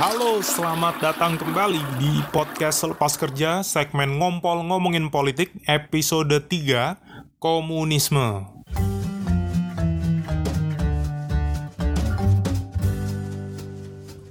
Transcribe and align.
halo, 0.00 0.40
selamat 0.40 0.96
datang 0.96 1.36
kembali 1.36 1.76
di 2.00 2.24
podcast 2.32 2.88
Selepas 2.88 3.20
Kerja, 3.20 3.60
segmen 3.60 4.16
Ngompol 4.16 4.64
Ngomongin 4.64 5.12
Politik, 5.12 5.52
episode 5.68 6.40
3, 6.48 7.36
Komunisme. 7.36 8.48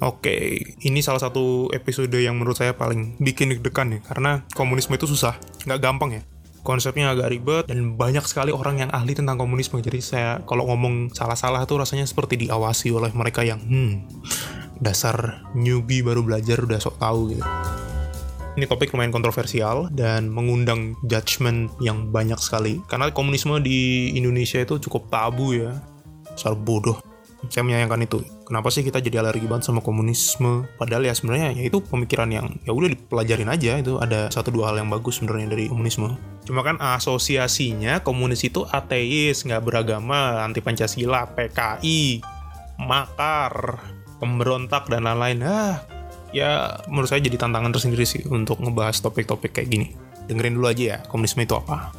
Oke, 0.01 0.57
ini 0.81 1.05
salah 1.05 1.21
satu 1.21 1.69
episode 1.69 2.17
yang 2.17 2.33
menurut 2.33 2.57
saya 2.57 2.73
paling 2.73 3.21
bikin 3.21 3.53
deg-degan 3.53 3.93
ya, 3.93 4.01
karena 4.09 4.41
komunisme 4.57 4.97
itu 4.97 5.05
susah, 5.05 5.37
nggak 5.69 5.85
gampang 5.85 6.17
ya 6.17 6.23
konsepnya 6.59 7.15
agak 7.15 7.31
ribet 7.31 7.63
dan 7.71 7.95
banyak 7.95 8.21
sekali 8.27 8.51
orang 8.51 8.83
yang 8.83 8.91
ahli 8.91 9.15
tentang 9.15 9.39
komunisme 9.39 9.79
jadi 9.79 9.99
saya 10.03 10.31
kalau 10.43 10.67
ngomong 10.67 11.15
salah-salah 11.15 11.63
tuh 11.63 11.81
rasanya 11.81 12.03
seperti 12.03 12.35
diawasi 12.45 12.91
oleh 12.91 13.09
mereka 13.15 13.47
yang 13.47 13.63
hmm 13.63 14.03
dasar 14.79 15.43
newbie 15.55 16.03
baru 16.03 16.23
belajar 16.23 16.63
udah 16.63 16.79
sok 16.79 16.99
tahu 16.99 17.35
gitu. 17.35 17.45
Ini 18.59 18.67
topik 18.67 18.91
lumayan 18.91 19.13
kontroversial 19.13 19.87
dan 19.93 20.27
mengundang 20.27 20.97
judgement 21.07 21.71
yang 21.79 22.11
banyak 22.11 22.35
sekali. 22.41 22.83
Karena 22.91 23.07
komunisme 23.13 23.55
di 23.63 24.11
Indonesia 24.19 24.59
itu 24.59 24.81
cukup 24.83 25.07
tabu 25.07 25.55
ya. 25.55 25.79
Soal 26.35 26.59
bodoh. 26.59 26.99
Saya 27.47 27.63
menyayangkan 27.63 28.03
itu. 28.03 28.19
Kenapa 28.43 28.67
sih 28.67 28.83
kita 28.83 28.99
jadi 28.99 29.23
alergi 29.23 29.47
banget 29.47 29.71
sama 29.71 29.79
komunisme? 29.79 30.67
Padahal 30.75 31.07
ya 31.07 31.15
sebenarnya 31.15 31.55
ya 31.55 31.71
itu 31.71 31.79
pemikiran 31.79 32.27
yang 32.27 32.51
ya 32.67 32.75
udah 32.75 32.91
dipelajarin 32.91 33.47
aja. 33.47 33.79
Itu 33.79 33.95
ada 33.95 34.27
satu 34.27 34.51
dua 34.51 34.75
hal 34.75 34.83
yang 34.83 34.91
bagus 34.91 35.23
sebenarnya 35.23 35.55
dari 35.55 35.71
komunisme. 35.71 36.19
Cuma 36.43 36.59
kan 36.59 36.75
asosiasinya 36.83 38.03
komunis 38.03 38.43
itu 38.43 38.67
ateis 38.67 39.47
nggak 39.47 39.63
beragama 39.63 40.43
anti 40.43 40.59
pancasila 40.59 41.31
PKI 41.31 42.19
makar 42.79 43.79
pemberontak 44.19 44.91
dan 44.91 45.07
lain-lain 45.07 45.39
ah 45.47 45.81
ya 46.29 46.83
menurut 46.85 47.09
saya 47.09 47.23
jadi 47.25 47.41
tantangan 47.41 47.73
tersendiri 47.73 48.05
sih 48.05 48.21
untuk 48.29 48.61
ngebahas 48.61 49.01
topik-topik 49.01 49.55
kayak 49.55 49.69
gini 49.71 49.87
dengerin 50.29 50.59
dulu 50.59 50.67
aja 50.69 50.83
ya 50.83 50.97
komunisme 51.09 51.41
itu 51.41 51.57
apa 51.57 51.89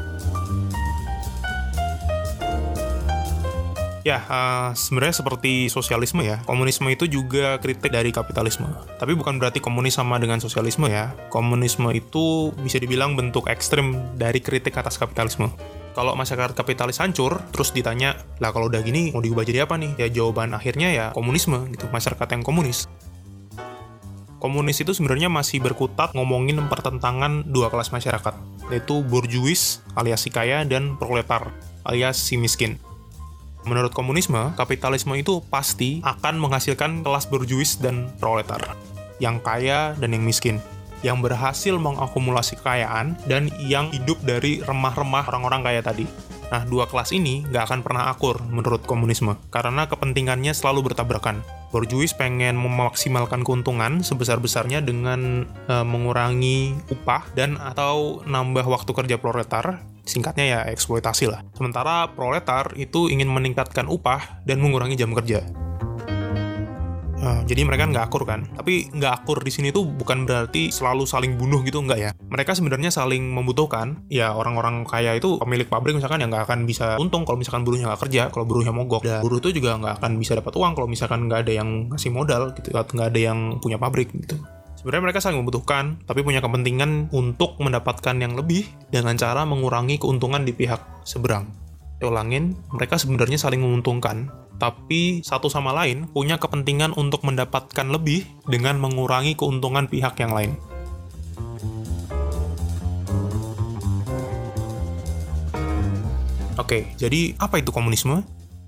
Ya, 4.01 4.25
uh, 4.33 4.73
sebenarnya 4.73 5.21
seperti 5.21 5.69
sosialisme 5.69 6.25
ya. 6.25 6.41
Komunisme 6.49 6.89
itu 6.89 7.05
juga 7.05 7.61
kritik 7.61 7.93
dari 7.93 8.09
kapitalisme. 8.09 8.65
Tapi 8.97 9.13
bukan 9.13 9.37
berarti 9.37 9.61
komunis 9.61 10.01
sama 10.01 10.17
dengan 10.17 10.41
sosialisme 10.41 10.89
ya. 10.89 11.13
Komunisme 11.29 11.93
itu 11.93 12.49
bisa 12.65 12.81
dibilang 12.81 13.13
bentuk 13.13 13.53
ekstrim 13.53 14.01
dari 14.17 14.41
kritik 14.41 14.73
atas 14.73 14.97
kapitalisme. 14.97 15.53
Kalau 15.91 16.15
masyarakat 16.15 16.55
kapitalis 16.55 17.03
hancur, 17.03 17.43
terus 17.51 17.75
ditanya, 17.75 18.15
lah 18.39 18.55
kalau 18.55 18.71
udah 18.71 18.79
gini 18.79 19.11
mau 19.11 19.19
diubah 19.19 19.43
jadi 19.43 19.67
apa 19.67 19.75
nih? 19.75 19.99
Ya 19.99 20.07
jawaban 20.07 20.55
akhirnya 20.55 20.89
ya 20.95 21.07
komunisme 21.11 21.67
gitu, 21.75 21.91
masyarakat 21.91 22.29
yang 22.31 22.47
komunis. 22.47 22.87
Komunis 24.41 24.81
itu 24.81 24.97
sebenarnya 24.97 25.29
masih 25.29 25.61
berkutat 25.61 26.17
ngomongin 26.17 26.63
pertentangan 26.71 27.45
dua 27.45 27.69
kelas 27.69 27.93
masyarakat, 27.93 28.33
yaitu 28.73 29.05
borjuis 29.05 29.85
alias 29.99 30.25
si 30.25 30.33
kaya 30.33 30.65
dan 30.65 30.97
proletar 30.97 31.53
alias 31.85 32.17
si 32.17 32.41
miskin. 32.41 32.81
Menurut 33.69 33.93
komunisme, 33.93 34.57
kapitalisme 34.57 35.13
itu 35.21 35.45
pasti 35.53 36.01
akan 36.01 36.41
menghasilkan 36.41 37.05
kelas 37.05 37.29
berjuis 37.29 37.77
dan 37.77 38.09
proletar, 38.17 38.63
yang 39.21 39.37
kaya 39.45 39.93
dan 40.01 40.17
yang 40.17 40.25
miskin, 40.25 40.57
yang 41.01 41.25
berhasil 41.25 41.77
mengakumulasi 41.77 42.61
kekayaan 42.61 43.17
dan 43.25 43.49
yang 43.61 43.89
hidup 43.91 44.21
dari 44.25 44.61
remah-remah 44.65 45.29
orang-orang 45.29 45.61
kaya 45.65 45.81
tadi. 45.81 46.05
Nah, 46.51 46.67
dua 46.67 46.91
kelas 46.91 47.15
ini 47.15 47.47
nggak 47.47 47.65
akan 47.71 47.81
pernah 47.87 48.11
akur 48.11 48.43
menurut 48.51 48.83
komunisme, 48.83 49.39
karena 49.55 49.87
kepentingannya 49.87 50.51
selalu 50.51 50.91
bertabrakan. 50.91 51.47
Borjuis 51.71 52.11
pengen 52.11 52.59
memaksimalkan 52.59 53.47
keuntungan 53.47 54.03
sebesar-besarnya 54.03 54.83
dengan 54.83 55.47
e, 55.71 55.75
mengurangi 55.87 56.75
upah 56.91 57.31
dan 57.39 57.55
atau 57.55 58.27
nambah 58.27 58.67
waktu 58.67 58.91
kerja 58.91 59.17
proletar, 59.23 59.79
singkatnya 60.03 60.45
ya 60.59 60.61
eksploitasi 60.67 61.31
lah. 61.31 61.47
Sementara 61.55 62.11
proletar 62.11 62.75
itu 62.75 63.07
ingin 63.07 63.31
meningkatkan 63.31 63.87
upah 63.87 64.43
dan 64.43 64.59
mengurangi 64.59 64.99
jam 64.99 65.15
kerja. 65.15 65.47
Uh, 67.21 67.45
jadi 67.45 67.69
mereka 67.69 67.85
nggak 67.85 68.09
akur 68.09 68.25
kan. 68.25 68.49
Tapi 68.57 68.89
nggak 68.97 69.23
akur 69.23 69.45
di 69.45 69.53
sini 69.53 69.69
tuh 69.69 69.85
bukan 69.85 70.25
berarti 70.25 70.73
selalu 70.73 71.05
saling 71.05 71.37
bunuh 71.37 71.61
gitu 71.61 71.85
nggak 71.85 72.01
ya. 72.01 72.11
Mereka 72.17 72.57
sebenarnya 72.57 72.89
saling 72.89 73.29
membutuhkan. 73.29 74.09
Ya 74.09 74.33
orang-orang 74.33 74.89
kaya 74.89 75.13
itu 75.13 75.37
pemilik 75.37 75.69
pabrik 75.69 75.93
misalkan 75.93 76.25
yang 76.25 76.33
nggak 76.33 76.49
akan 76.49 76.65
bisa 76.65 76.97
untung 76.97 77.29
kalau 77.29 77.37
misalkan 77.37 77.61
buruhnya 77.61 77.93
nggak 77.93 78.09
kerja, 78.09 78.23
kalau 78.33 78.49
buruhnya 78.49 78.73
mogok. 78.73 79.05
Dan 79.05 79.21
buruh 79.21 79.37
itu 79.37 79.53
juga 79.53 79.77
nggak 79.77 80.01
akan 80.01 80.17
bisa 80.17 80.33
dapat 80.33 80.57
uang 80.57 80.73
kalau 80.73 80.89
misalkan 80.89 81.29
nggak 81.29 81.45
ada 81.45 81.53
yang 81.53 81.69
ngasih 81.93 82.09
modal 82.09 82.57
gitu, 82.57 82.73
atau 82.73 82.93
nggak 82.97 83.09
ada 83.13 83.21
yang 83.21 83.39
punya 83.61 83.77
pabrik 83.77 84.09
gitu. 84.17 84.41
Sebenarnya 84.81 85.13
mereka 85.13 85.21
saling 85.21 85.45
membutuhkan, 85.45 86.01
tapi 86.09 86.25
punya 86.25 86.41
kepentingan 86.41 87.13
untuk 87.13 87.61
mendapatkan 87.61 88.17
yang 88.17 88.33
lebih 88.33 88.65
dengan 88.89 89.13
cara 89.21 89.45
mengurangi 89.45 90.01
keuntungan 90.01 90.41
di 90.41 90.57
pihak 90.57 91.05
seberang. 91.05 91.53
Saya 92.01 92.09
ulangin, 92.09 92.57
mereka 92.73 92.97
sebenarnya 92.97 93.37
saling 93.37 93.61
menguntungkan, 93.61 94.33
tapi 94.61 95.25
satu 95.25 95.49
sama 95.49 95.73
lain 95.73 96.05
punya 96.13 96.37
kepentingan 96.37 96.93
untuk 96.95 97.25
mendapatkan 97.25 97.89
lebih 97.89 98.29
dengan 98.45 98.77
mengurangi 98.77 99.33
keuntungan 99.35 99.89
pihak 99.89 100.21
yang 100.21 100.37
lain. 100.37 100.53
Oke, 106.61 106.93
jadi 107.01 107.33
apa 107.41 107.65
itu 107.65 107.73
komunisme? 107.73 108.21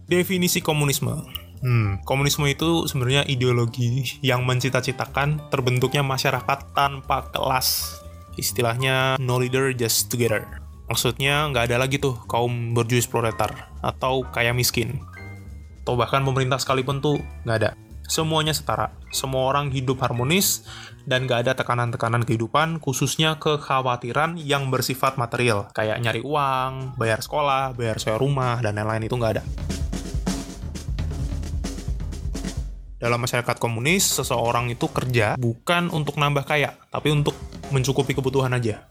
Definisi 0.08 0.64
komunisme 0.64 1.42
Hmm, 1.62 2.03
komunisme 2.03 2.42
itu 2.50 2.91
sebenarnya 2.91 3.22
ideologi 3.30 4.19
yang 4.19 4.42
mencita-citakan 4.42 5.47
terbentuknya 5.47 6.03
masyarakat 6.03 6.74
tanpa 6.74 7.30
kelas. 7.30 8.03
Istilahnya 8.34 9.14
no 9.22 9.38
leader 9.38 9.70
just 9.70 10.10
together. 10.10 10.42
Maksudnya 10.91 11.47
nggak 11.54 11.70
ada 11.70 11.86
lagi 11.86 12.03
tuh 12.03 12.19
kaum 12.26 12.74
berjuis 12.74 13.06
proletar 13.06 13.70
atau 13.78 14.26
kaya 14.34 14.50
miskin. 14.50 15.06
Atau 15.82 15.98
bahkan 15.98 16.22
pemerintah 16.22 16.62
sekalipun 16.62 17.03
tuh 17.03 17.19
nggak 17.43 17.59
ada. 17.59 17.70
Semuanya 18.06 18.54
setara. 18.54 18.94
Semua 19.10 19.50
orang 19.50 19.70
hidup 19.75 20.03
harmonis 20.03 20.66
dan 21.06 21.26
nggak 21.26 21.48
ada 21.48 21.53
tekanan-tekanan 21.59 22.22
kehidupan, 22.22 22.78
khususnya 22.78 23.38
kekhawatiran 23.43 24.38
yang 24.38 24.71
bersifat 24.71 25.19
material. 25.19 25.71
Kayak 25.75 25.98
nyari 26.03 26.22
uang, 26.22 26.94
bayar 26.98 27.19
sekolah, 27.19 27.75
bayar 27.75 27.98
sewa 27.98 28.19
rumah, 28.21 28.62
dan 28.62 28.78
lain-lain 28.78 29.06
itu 29.10 29.16
nggak 29.16 29.34
ada. 29.38 29.44
dalam 33.03 33.19
masyarakat 33.19 33.59
komunis, 33.59 34.06
seseorang 34.06 34.71
itu 34.71 34.87
kerja 34.87 35.34
bukan 35.34 35.91
untuk 35.91 36.22
nambah 36.22 36.47
kaya, 36.47 36.78
tapi 36.87 37.10
untuk 37.10 37.34
mencukupi 37.75 38.15
kebutuhan 38.15 38.54
aja. 38.54 38.87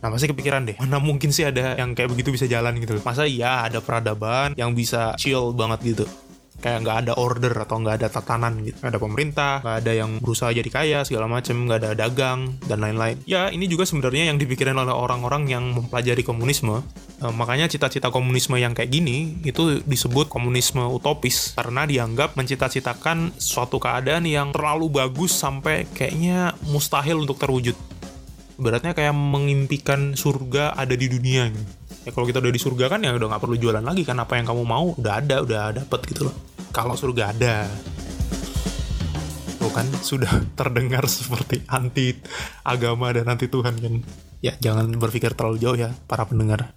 Nah 0.00 0.08
pasti 0.08 0.32
kepikiran 0.32 0.64
deh, 0.64 0.76
mana 0.80 0.96
mungkin 0.96 1.28
sih 1.28 1.44
ada 1.44 1.76
yang 1.76 1.92
kayak 1.92 2.08
begitu 2.16 2.32
bisa 2.32 2.48
jalan 2.48 2.80
gitu. 2.80 2.96
Masa 3.04 3.28
iya 3.28 3.68
ada 3.68 3.84
peradaban 3.84 4.56
yang 4.56 4.72
bisa 4.72 5.12
chill 5.20 5.52
banget 5.52 5.96
gitu? 5.96 6.06
Kayak 6.60 6.84
nggak 6.84 6.98
ada 7.04 7.12
order 7.16 7.54
atau 7.56 7.80
nggak 7.80 7.96
ada 8.00 8.08
tatanan 8.12 8.60
gitu. 8.64 8.76
Nggak 8.84 8.92
ada 8.96 9.00
pemerintah 9.00 9.52
nggak 9.64 9.76
ada 9.80 9.92
yang 9.96 10.10
berusaha 10.20 10.52
jadi 10.52 10.70
kaya 10.72 10.98
segala 11.08 11.24
macam 11.28 11.56
nggak 11.64 11.78
ada 11.84 11.90
dagang 11.96 12.60
dan 12.64 12.84
lain-lain. 12.84 13.16
Ya 13.24 13.48
ini 13.52 13.64
juga 13.68 13.88
sebenarnya 13.88 14.32
yang 14.32 14.36
dipikirin 14.36 14.76
oleh 14.76 14.92
orang-orang 14.92 15.48
yang 15.48 15.64
mempelajari 15.72 16.20
komunisme. 16.20 16.84
E, 17.20 17.26
makanya 17.32 17.64
cita-cita 17.68 18.12
komunisme 18.12 18.60
yang 18.60 18.76
kayak 18.76 18.92
gini 18.92 19.40
itu 19.40 19.80
disebut 19.88 20.28
komunisme 20.28 20.84
utopis. 20.84 21.56
Karena 21.56 21.88
dianggap 21.88 22.36
mencita-citakan 22.36 23.40
suatu 23.40 23.80
keadaan 23.80 24.28
yang 24.28 24.52
terlalu 24.52 24.92
bagus 24.92 25.32
sampai 25.32 25.88
kayaknya 25.96 26.52
mustahil 26.68 27.24
untuk 27.24 27.40
terwujud 27.40 27.76
beratnya 28.60 28.92
kayak 28.92 29.16
mengimpikan 29.16 30.12
surga 30.12 30.76
ada 30.76 30.92
di 30.92 31.08
dunia 31.08 31.48
gitu. 31.48 31.72
ya 32.04 32.10
kalau 32.12 32.28
kita 32.28 32.40
udah 32.40 32.52
di 32.52 32.60
surga 32.60 32.84
kan 32.92 33.00
ya 33.04 33.12
udah 33.16 33.28
nggak 33.32 33.42
perlu 33.42 33.56
jualan 33.56 33.84
lagi 33.84 34.04
kan 34.04 34.16
apa 34.20 34.36
yang 34.36 34.46
kamu 34.48 34.62
mau 34.64 34.92
udah 34.96 35.12
ada 35.20 35.36
udah 35.40 35.62
dapet 35.80 36.00
gitu 36.12 36.28
loh. 36.28 36.36
Kalau 36.70 36.94
surga 36.94 37.34
ada. 37.34 37.66
Bukan 39.60 39.86
sudah 40.00 40.32
terdengar 40.58 41.04
seperti 41.08 41.64
anti 41.66 42.14
agama 42.62 43.10
dan 43.10 43.26
anti 43.28 43.48
Tuhan 43.48 43.74
kan. 43.80 43.94
Ya 44.40 44.56
jangan 44.56 44.88
berpikir 44.96 45.36
terlalu 45.36 45.60
jauh 45.60 45.76
ya 45.76 45.92
para 46.08 46.24
pendengar 46.24 46.72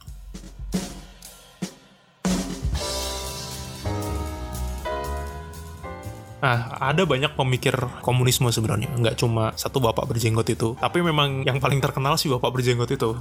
Nah, 6.44 6.76
ada 6.76 7.08
banyak 7.08 7.40
pemikir 7.40 7.72
komunisme 8.04 8.52
sebenarnya, 8.52 8.92
nggak 9.00 9.16
cuma 9.16 9.56
satu 9.56 9.80
bapak 9.80 10.12
berjenggot 10.12 10.44
itu. 10.52 10.76
Tapi 10.76 11.00
memang 11.00 11.48
yang 11.48 11.64
paling 11.64 11.80
terkenal 11.80 12.20
sih 12.20 12.28
bapak 12.28 12.52
berjenggot 12.52 12.92
itu. 12.92 13.16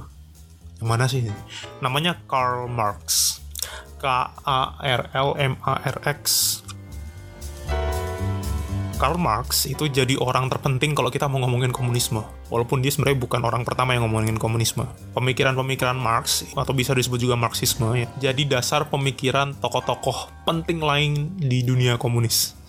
Yang 0.83 0.87
mana 0.91 1.05
sih? 1.07 1.23
Namanya 1.79 2.19
Karl 2.27 2.67
Marx. 2.67 3.39
K 4.03 4.27
A 4.43 4.75
R 4.83 5.07
L 5.15 5.39
M 5.39 5.55
A 5.63 5.79
R 5.79 6.03
X 6.03 6.59
Karl 8.99 9.15
Marx 9.15 9.67
itu 9.71 9.87
jadi 9.87 10.19
orang 10.19 10.51
terpenting 10.51 10.91
kalau 10.91 11.07
kita 11.07 11.31
mau 11.31 11.39
ngomongin 11.39 11.71
komunisme. 11.71 12.19
Walaupun 12.51 12.83
dia 12.83 12.91
sebenarnya 12.91 13.19
bukan 13.23 13.43
orang 13.43 13.63
pertama 13.63 13.95
yang 13.95 14.07
ngomongin 14.07 14.35
komunisme. 14.35 14.83
Pemikiran-pemikiran 15.15 15.95
Marx, 15.95 16.47
atau 16.55 16.71
bisa 16.75 16.95
disebut 16.95 17.19
juga 17.19 17.39
Marxisme, 17.39 17.99
ya, 17.99 18.07
jadi 18.31 18.59
dasar 18.59 18.87
pemikiran 18.87 19.55
tokoh-tokoh 19.59 20.47
penting 20.47 20.79
lain 20.79 21.35
di 21.35 21.63
dunia 21.67 21.99
komunis. 21.99 22.62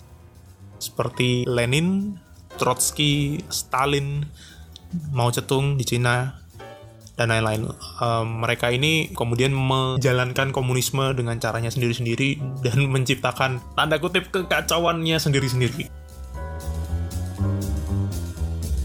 Seperti 0.77 1.47
Lenin, 1.47 2.19
Trotsky, 2.55 3.43
Stalin, 3.51 4.25
Mao 5.11 5.31
Zedong 5.31 5.75
di 5.75 5.83
Cina, 5.83 6.45
dan 7.15 7.31
lain-lain. 7.31 7.71
Um, 7.99 8.43
mereka 8.43 8.69
ini 8.69 9.11
kemudian 9.15 9.55
menjalankan 9.55 10.51
komunisme 10.51 11.15
dengan 11.15 11.39
caranya 11.39 11.71
sendiri-sendiri 11.71 12.61
dan 12.61 12.77
menciptakan 12.93 13.63
tanda 13.73 13.97
kutip 13.97 14.29
kekacauannya 14.31 15.17
sendiri-sendiri. 15.17 15.87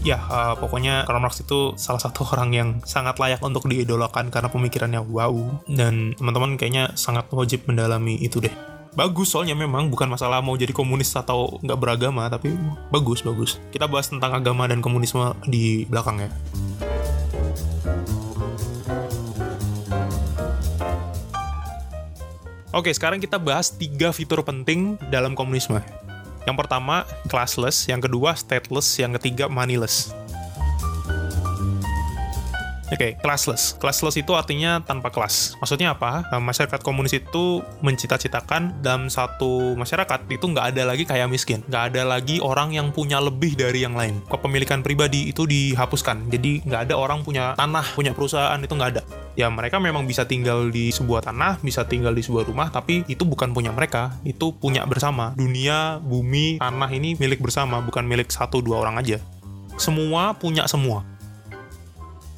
Ya, 0.01 0.17
uh, 0.17 0.57
pokoknya 0.57 1.05
Karl 1.05 1.21
Marx 1.21 1.45
itu 1.45 1.77
salah 1.77 2.01
satu 2.01 2.25
orang 2.33 2.49
yang 2.55 2.69
sangat 2.87 3.21
layak 3.21 3.43
untuk 3.45 3.69
diidolakan 3.69 4.33
karena 4.33 4.49
pemikirannya 4.49 5.01
wow. 5.03 5.61
Dan 5.69 6.17
teman-teman 6.17 6.57
kayaknya 6.57 6.95
sangat 6.97 7.29
wajib 7.29 7.69
mendalami 7.69 8.17
itu 8.17 8.41
deh. 8.41 8.70
Bagus 8.91 9.31
soalnya 9.31 9.55
memang 9.55 9.87
bukan 9.87 10.11
masalah 10.11 10.43
mau 10.43 10.59
jadi 10.59 10.75
komunis 10.75 11.15
atau 11.15 11.63
nggak 11.63 11.79
beragama, 11.79 12.27
tapi 12.27 12.51
bagus, 12.91 13.23
bagus. 13.23 13.55
Kita 13.71 13.87
bahas 13.87 14.11
tentang 14.11 14.35
agama 14.35 14.67
dan 14.67 14.83
komunisme 14.83 15.31
di 15.47 15.87
belakang 15.87 16.27
ya. 16.27 16.29
Oke, 22.75 22.91
sekarang 22.91 23.23
kita 23.23 23.39
bahas 23.39 23.71
tiga 23.71 24.11
fitur 24.11 24.43
penting 24.43 24.99
dalam 25.07 25.39
komunisme. 25.39 25.79
Yang 26.43 26.57
pertama, 26.59 27.07
classless, 27.31 27.87
yang 27.87 28.03
kedua, 28.03 28.35
stateless, 28.35 28.99
yang 28.99 29.15
ketiga, 29.15 29.47
moneyless. 29.47 30.11
Oke, 32.91 33.15
okay, 33.15 33.23
classless. 33.23 33.79
Classless 33.79 34.19
itu 34.19 34.35
artinya 34.35 34.83
tanpa 34.83 35.07
kelas. 35.15 35.55
Maksudnya 35.63 35.95
apa? 35.95 36.27
Nah, 36.27 36.43
masyarakat 36.43 36.83
komunis 36.83 37.15
itu 37.15 37.63
mencita-citakan 37.79 38.83
dalam 38.83 39.07
satu 39.07 39.79
masyarakat 39.79 40.27
itu 40.27 40.43
nggak 40.51 40.75
ada 40.75 40.83
lagi 40.91 41.07
kaya 41.07 41.23
miskin. 41.23 41.63
Nggak 41.71 41.83
ada 41.95 42.03
lagi 42.03 42.43
orang 42.43 42.75
yang 42.75 42.91
punya 42.91 43.23
lebih 43.23 43.55
dari 43.55 43.87
yang 43.87 43.95
lain. 43.95 44.19
Kepemilikan 44.27 44.83
pribadi 44.83 45.31
itu 45.31 45.47
dihapuskan. 45.47 46.27
Jadi 46.27 46.67
nggak 46.67 46.91
ada 46.91 46.99
orang 46.99 47.23
punya 47.23 47.55
tanah, 47.55 47.95
punya 47.95 48.11
perusahaan, 48.11 48.59
itu 48.59 48.75
nggak 48.75 48.91
ada. 48.99 49.07
Ya 49.39 49.47
mereka 49.47 49.79
memang 49.79 50.03
bisa 50.03 50.27
tinggal 50.27 50.67
di 50.67 50.91
sebuah 50.91 51.23
tanah, 51.23 51.63
bisa 51.63 51.87
tinggal 51.87 52.11
di 52.11 52.27
sebuah 52.27 52.43
rumah, 52.43 52.75
tapi 52.75 53.07
itu 53.07 53.23
bukan 53.23 53.55
punya 53.55 53.71
mereka. 53.71 54.19
Itu 54.27 54.51
punya 54.51 54.83
bersama. 54.83 55.31
Dunia, 55.39 56.03
bumi, 56.03 56.59
tanah 56.59 56.91
ini 56.91 57.15
milik 57.15 57.39
bersama, 57.39 57.79
bukan 57.79 58.03
milik 58.03 58.27
satu 58.35 58.59
dua 58.59 58.83
orang 58.83 58.99
aja. 58.99 59.23
Semua 59.79 60.35
punya 60.35 60.67
semua 60.67 61.10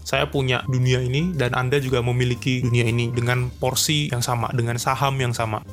saya 0.03 0.27
punya 0.27 0.61
dunia 0.67 0.99
ini 0.99 1.31
dan 1.33 1.55
Anda 1.55 1.79
juga 1.79 2.03
memiliki 2.03 2.59
dunia 2.59 2.83
ini 2.83 3.09
dengan 3.09 3.47
porsi 3.49 4.11
yang 4.11 4.19
sama, 4.19 4.51
dengan 4.51 4.75
saham 4.75 5.15
yang 5.15 5.31
sama. 5.31 5.63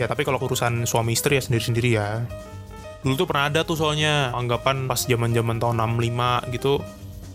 Ya, 0.00 0.08
tapi 0.08 0.24
kalau 0.24 0.40
urusan 0.40 0.88
suami 0.88 1.12
istri 1.12 1.36
ya 1.36 1.44
sendiri-sendiri 1.44 1.90
ya. 1.92 2.24
Dulu 3.04 3.14
tuh 3.14 3.28
pernah 3.28 3.52
ada 3.52 3.60
tuh 3.62 3.76
soalnya 3.76 4.32
anggapan 4.32 4.88
pas 4.88 5.04
zaman-zaman 5.04 5.60
tahun 5.60 5.76
65 5.78 6.56
gitu, 6.56 6.80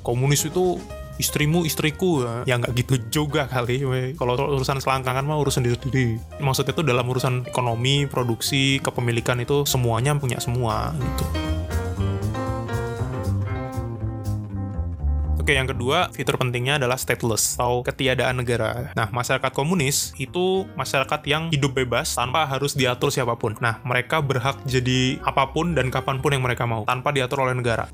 komunis 0.02 0.50
itu 0.50 0.82
istrimu 1.18 1.66
istriku 1.66 2.24
ya 2.46 2.62
nggak 2.62 2.74
gitu 2.78 2.96
juga 3.10 3.50
kali 3.50 3.82
kalau 4.16 4.38
urusan 4.38 4.78
selangkangan 4.78 5.26
mah 5.26 5.42
urusan 5.42 5.66
diri 5.66 5.74
sendiri 5.74 6.08
maksudnya 6.38 6.78
itu 6.78 6.86
dalam 6.86 7.06
urusan 7.10 7.50
ekonomi 7.50 8.06
produksi 8.06 8.78
kepemilikan 8.86 9.42
itu 9.42 9.66
semuanya 9.66 10.14
punya 10.14 10.38
semua 10.38 10.94
gitu 10.94 11.47
Oke, 15.48 15.56
yang 15.56 15.72
kedua, 15.72 16.12
fitur 16.12 16.36
pentingnya 16.36 16.76
adalah 16.76 17.00
stateless 17.00 17.56
atau 17.56 17.80
ketiadaan 17.80 18.44
negara. 18.44 18.92
Nah, 19.00 19.08
masyarakat 19.16 19.48
komunis 19.56 20.12
itu 20.20 20.68
masyarakat 20.76 21.24
yang 21.24 21.48
hidup 21.56 21.72
bebas 21.72 22.20
tanpa 22.20 22.44
harus 22.44 22.76
diatur 22.76 23.16
siapa 23.16 23.40
pun. 23.40 23.56
Nah, 23.64 23.80
mereka 23.88 24.20
berhak 24.20 24.60
jadi 24.68 25.24
apa 25.24 25.56
pun 25.56 25.72
dan 25.72 25.88
kapan 25.88 26.20
pun 26.20 26.36
yang 26.36 26.44
mereka 26.44 26.68
mau 26.68 26.84
tanpa 26.84 27.16
diatur 27.16 27.48
oleh 27.48 27.56
negara 27.56 27.88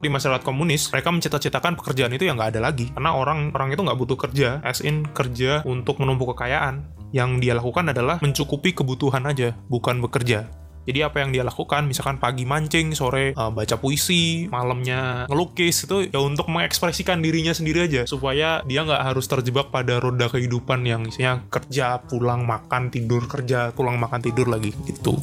di 0.00 0.08
masyarakat 0.08 0.40
komunis 0.40 0.88
mereka 0.88 1.12
mencita-citakan 1.12 1.76
pekerjaan 1.76 2.16
itu 2.16 2.24
yang 2.24 2.40
nggak 2.40 2.56
ada 2.56 2.72
lagi 2.72 2.88
karena 2.96 3.12
orang 3.12 3.52
orang 3.52 3.76
itu 3.76 3.84
nggak 3.84 4.00
butuh 4.00 4.16
kerja 4.16 4.64
as 4.64 4.80
in 4.80 5.04
kerja 5.12 5.60
untuk 5.68 6.00
menumpuk 6.00 6.32
kekayaan 6.32 6.88
yang 7.12 7.36
dia 7.36 7.52
lakukan 7.52 7.92
adalah 7.92 8.16
mencukupi 8.24 8.72
kebutuhan 8.72 9.28
aja 9.28 9.52
bukan 9.68 10.00
bekerja 10.00 10.48
jadi 10.90 11.06
apa 11.06 11.22
yang 11.22 11.30
dia 11.30 11.46
lakukan, 11.46 11.86
misalkan 11.86 12.18
pagi 12.18 12.42
mancing, 12.42 12.98
sore 12.98 13.30
uh, 13.38 13.54
baca 13.54 13.78
puisi, 13.78 14.50
malamnya 14.50 15.30
ngelukis 15.30 15.86
itu 15.86 16.10
ya 16.10 16.18
untuk 16.18 16.50
mengekspresikan 16.50 17.22
dirinya 17.22 17.54
sendiri 17.54 17.86
aja 17.86 18.02
supaya 18.10 18.58
dia 18.66 18.82
nggak 18.82 19.14
harus 19.14 19.30
terjebak 19.30 19.70
pada 19.70 20.02
roda 20.02 20.26
kehidupan 20.26 20.82
yang 20.82 21.06
isinya 21.06 21.46
kerja, 21.46 22.02
pulang 22.02 22.42
makan, 22.42 22.90
tidur, 22.90 23.30
kerja, 23.30 23.70
pulang 23.70 24.02
makan, 24.02 24.18
tidur 24.18 24.50
lagi 24.50 24.74
gitu. 24.90 25.14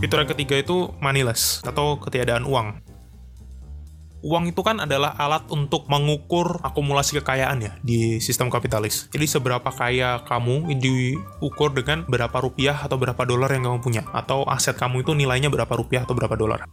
Fitur 0.00 0.24
yang 0.24 0.30
ketiga 0.32 0.56
itu 0.56 0.88
moneyless 1.04 1.60
atau 1.60 2.00
ketiadaan 2.00 2.48
uang 2.48 2.89
uang 4.20 4.52
itu 4.52 4.60
kan 4.60 4.80
adalah 4.84 5.16
alat 5.16 5.48
untuk 5.48 5.88
mengukur 5.88 6.60
akumulasi 6.60 7.20
kekayaan 7.20 7.58
ya 7.64 7.72
di 7.80 8.20
sistem 8.20 8.52
kapitalis. 8.52 9.08
Jadi 9.12 9.26
seberapa 9.26 9.68
kaya 9.72 10.20
kamu 10.28 10.68
diukur 10.76 11.72
dengan 11.72 12.04
berapa 12.04 12.36
rupiah 12.40 12.76
atau 12.76 13.00
berapa 13.00 13.22
dolar 13.24 13.48
yang 13.52 13.68
kamu 13.68 13.78
punya 13.80 14.02
atau 14.12 14.44
aset 14.48 14.76
kamu 14.76 15.02
itu 15.04 15.12
nilainya 15.16 15.48
berapa 15.48 15.72
rupiah 15.72 16.04
atau 16.04 16.12
berapa 16.12 16.36
dolar. 16.36 16.64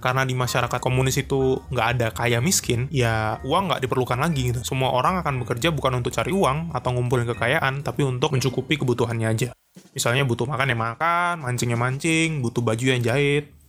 Karena 0.00 0.24
di 0.24 0.32
masyarakat 0.32 0.80
komunis 0.80 1.20
itu 1.20 1.60
nggak 1.68 1.88
ada 1.96 2.08
kaya 2.08 2.40
miskin, 2.40 2.88
ya 2.88 3.36
uang 3.44 3.68
nggak 3.68 3.84
diperlukan 3.84 4.16
lagi 4.16 4.48
gitu. 4.48 4.64
Semua 4.64 4.96
orang 4.96 5.20
akan 5.20 5.44
bekerja 5.44 5.68
bukan 5.76 6.00
untuk 6.00 6.08
cari 6.16 6.32
uang 6.32 6.72
atau 6.72 6.96
ngumpulin 6.96 7.28
kekayaan, 7.28 7.84
tapi 7.84 8.08
untuk 8.08 8.32
mencukupi 8.32 8.80
kebutuhannya 8.80 9.28
aja. 9.28 9.48
Misalnya 9.92 10.24
butuh 10.24 10.48
makan 10.48 10.72
ya 10.72 10.78
makan, 10.80 11.34
mancing 11.44 11.76
ya 11.76 11.78
mancing, 11.78 12.40
butuh 12.40 12.64
baju 12.64 12.80
yang 12.80 13.04
jahit, 13.04 13.59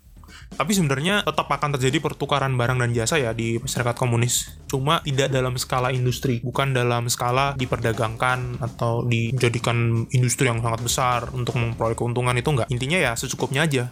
tapi 0.51 0.75
sebenarnya 0.75 1.23
tetap 1.23 1.47
akan 1.47 1.79
terjadi 1.79 2.03
pertukaran 2.03 2.53
barang 2.59 2.83
dan 2.83 2.91
jasa 2.91 3.15
ya 3.15 3.31
di 3.31 3.57
masyarakat 3.57 3.95
komunis. 3.95 4.59
Cuma 4.67 4.99
tidak 5.01 5.31
dalam 5.31 5.55
skala 5.55 5.95
industri, 5.95 6.43
bukan 6.43 6.75
dalam 6.75 7.07
skala 7.07 7.55
diperdagangkan 7.55 8.59
atau 8.59 9.07
dijadikan 9.07 10.05
industri 10.11 10.51
yang 10.51 10.59
sangat 10.59 10.81
besar 10.83 11.19
untuk 11.31 11.55
memperoleh 11.55 11.95
keuntungan 11.95 12.35
itu 12.35 12.49
enggak. 12.51 12.67
Intinya 12.67 12.99
ya 12.99 13.11
secukupnya 13.15 13.63
aja. 13.63 13.87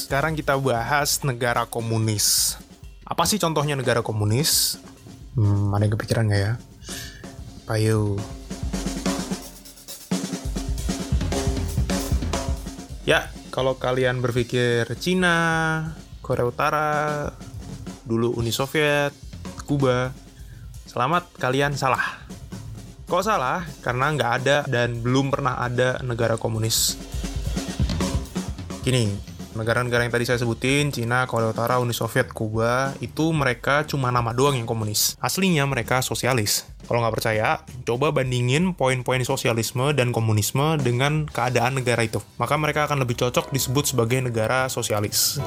Sekarang 0.00 0.32
kita 0.32 0.56
bahas 0.56 1.20
negara 1.20 1.68
komunis. 1.68 2.56
Apa 3.04 3.28
sih 3.28 3.36
contohnya 3.36 3.76
negara 3.76 4.00
komunis? 4.00 4.80
Hmm, 5.36 5.68
ada 5.76 5.84
yang 5.84 5.92
kepikiran 6.00 6.24
nggak 6.32 6.40
ya? 6.40 6.52
Payu. 7.68 8.16
Ya, 13.08 13.24
kalau 13.48 13.80
kalian 13.80 14.20
berpikir 14.20 14.84
Cina, 15.00 15.80
Korea 16.20 16.44
Utara, 16.44 17.32
dulu 18.04 18.36
Uni 18.36 18.52
Soviet, 18.52 19.16
Kuba, 19.64 20.12
selamat 20.84 21.32
kalian 21.40 21.72
salah. 21.72 22.20
Kok 23.08 23.24
salah? 23.24 23.64
Karena 23.80 24.12
nggak 24.12 24.32
ada 24.44 24.56
dan 24.68 25.00
belum 25.00 25.32
pernah 25.32 25.56
ada 25.56 26.04
negara 26.04 26.36
komunis. 26.36 27.00
Gini, 28.84 29.08
negara-negara 29.58 30.06
yang 30.06 30.14
tadi 30.14 30.24
saya 30.24 30.38
sebutin, 30.38 30.94
Cina, 30.94 31.26
Korea 31.26 31.50
Utara, 31.50 31.82
Uni 31.82 31.90
Soviet, 31.90 32.30
Kuba, 32.30 32.94
itu 33.02 33.34
mereka 33.34 33.82
cuma 33.82 34.14
nama 34.14 34.30
doang 34.30 34.54
yang 34.54 34.70
komunis. 34.70 35.18
Aslinya 35.18 35.66
mereka 35.66 35.98
sosialis. 35.98 36.70
Kalau 36.86 37.02
nggak 37.02 37.18
percaya, 37.18 37.66
coba 37.82 38.14
bandingin 38.14 38.72
poin-poin 38.78 39.20
sosialisme 39.26 39.90
dan 39.92 40.14
komunisme 40.14 40.78
dengan 40.78 41.26
keadaan 41.26 41.82
negara 41.82 42.06
itu. 42.06 42.22
Maka 42.38 42.54
mereka 42.54 42.86
akan 42.86 43.02
lebih 43.02 43.18
cocok 43.18 43.50
disebut 43.50 43.90
sebagai 43.90 44.22
negara 44.22 44.70
sosialis 44.70 45.42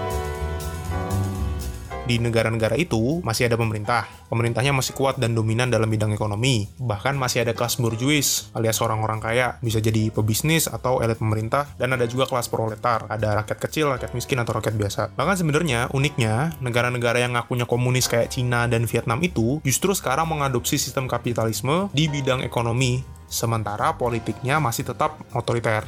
di 2.06 2.18
negara-negara 2.18 2.78
itu 2.78 3.20
masih 3.22 3.50
ada 3.50 3.58
pemerintah. 3.58 4.08
Pemerintahnya 4.28 4.72
masih 4.72 4.96
kuat 4.96 5.20
dan 5.20 5.36
dominan 5.36 5.68
dalam 5.68 5.90
bidang 5.92 6.16
ekonomi. 6.16 6.70
Bahkan 6.80 7.20
masih 7.20 7.44
ada 7.44 7.52
kelas 7.52 7.78
borjuis 7.78 8.54
alias 8.56 8.80
orang-orang 8.80 9.20
kaya, 9.20 9.60
bisa 9.60 9.84
jadi 9.84 10.10
pebisnis 10.10 10.72
atau 10.72 11.04
elit 11.04 11.20
pemerintah, 11.20 11.68
dan 11.76 11.94
ada 11.94 12.08
juga 12.08 12.26
kelas 12.30 12.48
proletar. 12.48 13.06
Ada 13.12 13.44
rakyat 13.44 13.60
kecil, 13.60 13.92
rakyat 13.92 14.12
miskin, 14.16 14.40
atau 14.40 14.56
rakyat 14.56 14.76
biasa. 14.78 15.02
Bahkan 15.18 15.36
sebenarnya 15.42 15.92
uniknya, 15.92 16.56
negara-negara 16.64 17.20
yang 17.20 17.36
ngakunya 17.36 17.68
komunis 17.68 18.08
kayak 18.08 18.32
Cina 18.32 18.66
dan 18.66 18.88
Vietnam 18.88 19.20
itu 19.22 19.60
justru 19.66 19.92
sekarang 19.92 20.30
mengadopsi 20.32 20.80
sistem 20.80 21.10
kapitalisme 21.10 21.92
di 21.92 22.08
bidang 22.08 22.46
ekonomi, 22.46 23.04
sementara 23.28 23.96
politiknya 23.96 24.60
masih 24.60 24.88
tetap 24.88 25.20
otoriter. 25.36 25.88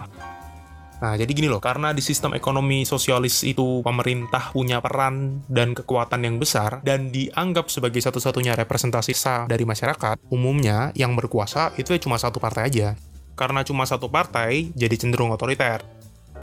Nah, 1.03 1.19
jadi 1.19 1.27
gini 1.35 1.51
loh, 1.51 1.59
karena 1.59 1.91
di 1.91 1.99
sistem 1.99 2.31
ekonomi 2.31 2.87
sosialis 2.87 3.43
itu 3.43 3.83
pemerintah 3.83 4.55
punya 4.55 4.79
peran 4.79 5.43
dan 5.51 5.75
kekuatan 5.75 6.23
yang 6.23 6.39
besar 6.39 6.79
dan 6.79 7.11
dianggap 7.11 7.67
sebagai 7.67 7.99
satu-satunya 7.99 8.55
representasi 8.55 9.11
sah 9.11 9.43
dari 9.43 9.67
masyarakat, 9.67 10.23
umumnya 10.31 10.95
yang 10.95 11.11
berkuasa 11.19 11.75
itu 11.75 11.91
ya 11.91 11.99
cuma 11.99 12.15
satu 12.15 12.39
partai 12.39 12.71
aja. 12.71 12.87
Karena 13.35 13.67
cuma 13.67 13.83
satu 13.83 14.07
partai, 14.07 14.71
jadi 14.79 14.95
cenderung 14.95 15.35
otoriter. 15.35 15.83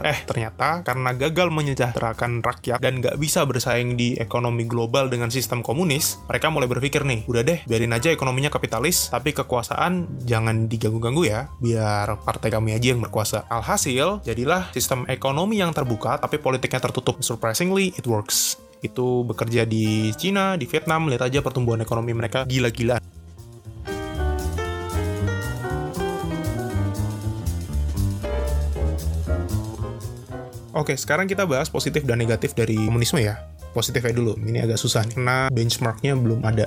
Eh, 0.01 0.19
ternyata 0.25 0.81
karena 0.81 1.13
gagal 1.13 1.53
menyejahterakan 1.53 2.41
rakyat 2.41 2.81
dan 2.81 2.99
nggak 2.99 3.17
bisa 3.21 3.45
bersaing 3.45 3.95
di 3.95 4.17
ekonomi 4.17 4.65
global 4.65 5.07
dengan 5.07 5.29
sistem 5.29 5.61
komunis, 5.61 6.21
mereka 6.25 6.49
mulai 6.49 6.67
berpikir 6.69 7.05
nih, 7.05 7.25
udah 7.29 7.41
deh, 7.45 7.59
biarin 7.65 7.93
aja 7.93 8.09
ekonominya 8.09 8.49
kapitalis, 8.49 9.09
tapi 9.13 9.31
kekuasaan 9.31 10.25
jangan 10.25 10.65
diganggu-ganggu 10.65 11.23
ya, 11.25 11.47
biar 11.61 12.21
partai 12.25 12.49
kami 12.49 12.73
aja 12.73 12.93
yang 12.93 13.01
berkuasa. 13.01 13.45
Alhasil, 13.49 14.25
jadilah 14.25 14.73
sistem 14.73 15.05
ekonomi 15.07 15.61
yang 15.61 15.73
terbuka, 15.73 16.17
tapi 16.17 16.41
politiknya 16.41 16.81
tertutup. 16.81 17.21
Surprisingly, 17.21 17.93
it 17.95 18.05
works 18.09 18.57
itu 18.81 19.21
bekerja 19.23 19.63
di 19.69 20.09
Cina, 20.17 20.57
di 20.57 20.65
Vietnam, 20.65 21.05
lihat 21.05 21.29
aja 21.29 21.39
pertumbuhan 21.45 21.85
ekonomi 21.85 22.17
mereka 22.17 22.49
gila-gilaan. 22.49 23.10
Oke, 30.81 30.97
sekarang 30.97 31.29
kita 31.29 31.45
bahas 31.45 31.69
positif 31.69 32.01
dan 32.09 32.17
negatif 32.17 32.57
dari 32.57 32.73
komunisme 32.73 33.21
ya. 33.21 33.37
Positifnya 33.69 34.17
dulu, 34.17 34.33
ini 34.41 34.65
agak 34.65 34.81
susah 34.81 35.05
nih, 35.05 35.13
karena 35.13 35.37
benchmarknya 35.53 36.17
belum 36.17 36.41
ada. 36.41 36.65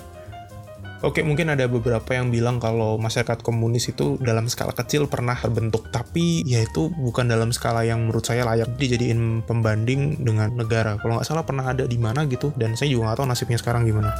Oke, 1.02 1.26
mungkin 1.26 1.50
ada 1.50 1.66
beberapa 1.66 2.06
yang 2.14 2.30
bilang 2.30 2.62
kalau 2.62 2.94
masyarakat 2.94 3.42
komunis 3.42 3.90
itu 3.90 4.14
dalam 4.22 4.46
skala 4.46 4.70
kecil 4.70 5.10
pernah 5.10 5.34
terbentuk, 5.34 5.90
tapi 5.90 6.46
ya 6.46 6.62
itu 6.62 6.94
bukan 6.94 7.26
dalam 7.26 7.50
skala 7.50 7.82
yang 7.82 8.06
menurut 8.06 8.22
saya 8.22 8.46
layak 8.46 8.70
dijadiin 8.78 9.42
pembanding 9.42 10.22
dengan 10.22 10.54
negara. 10.54 10.94
Kalau 11.02 11.18
nggak 11.18 11.26
salah 11.26 11.42
pernah 11.42 11.74
ada 11.74 11.82
di 11.82 11.98
mana 11.98 12.22
gitu, 12.30 12.54
dan 12.54 12.78
saya 12.78 12.94
juga 12.94 13.10
nggak 13.10 13.18
tahu 13.18 13.26
nasibnya 13.26 13.58
sekarang 13.58 13.82
gimana. 13.82 14.14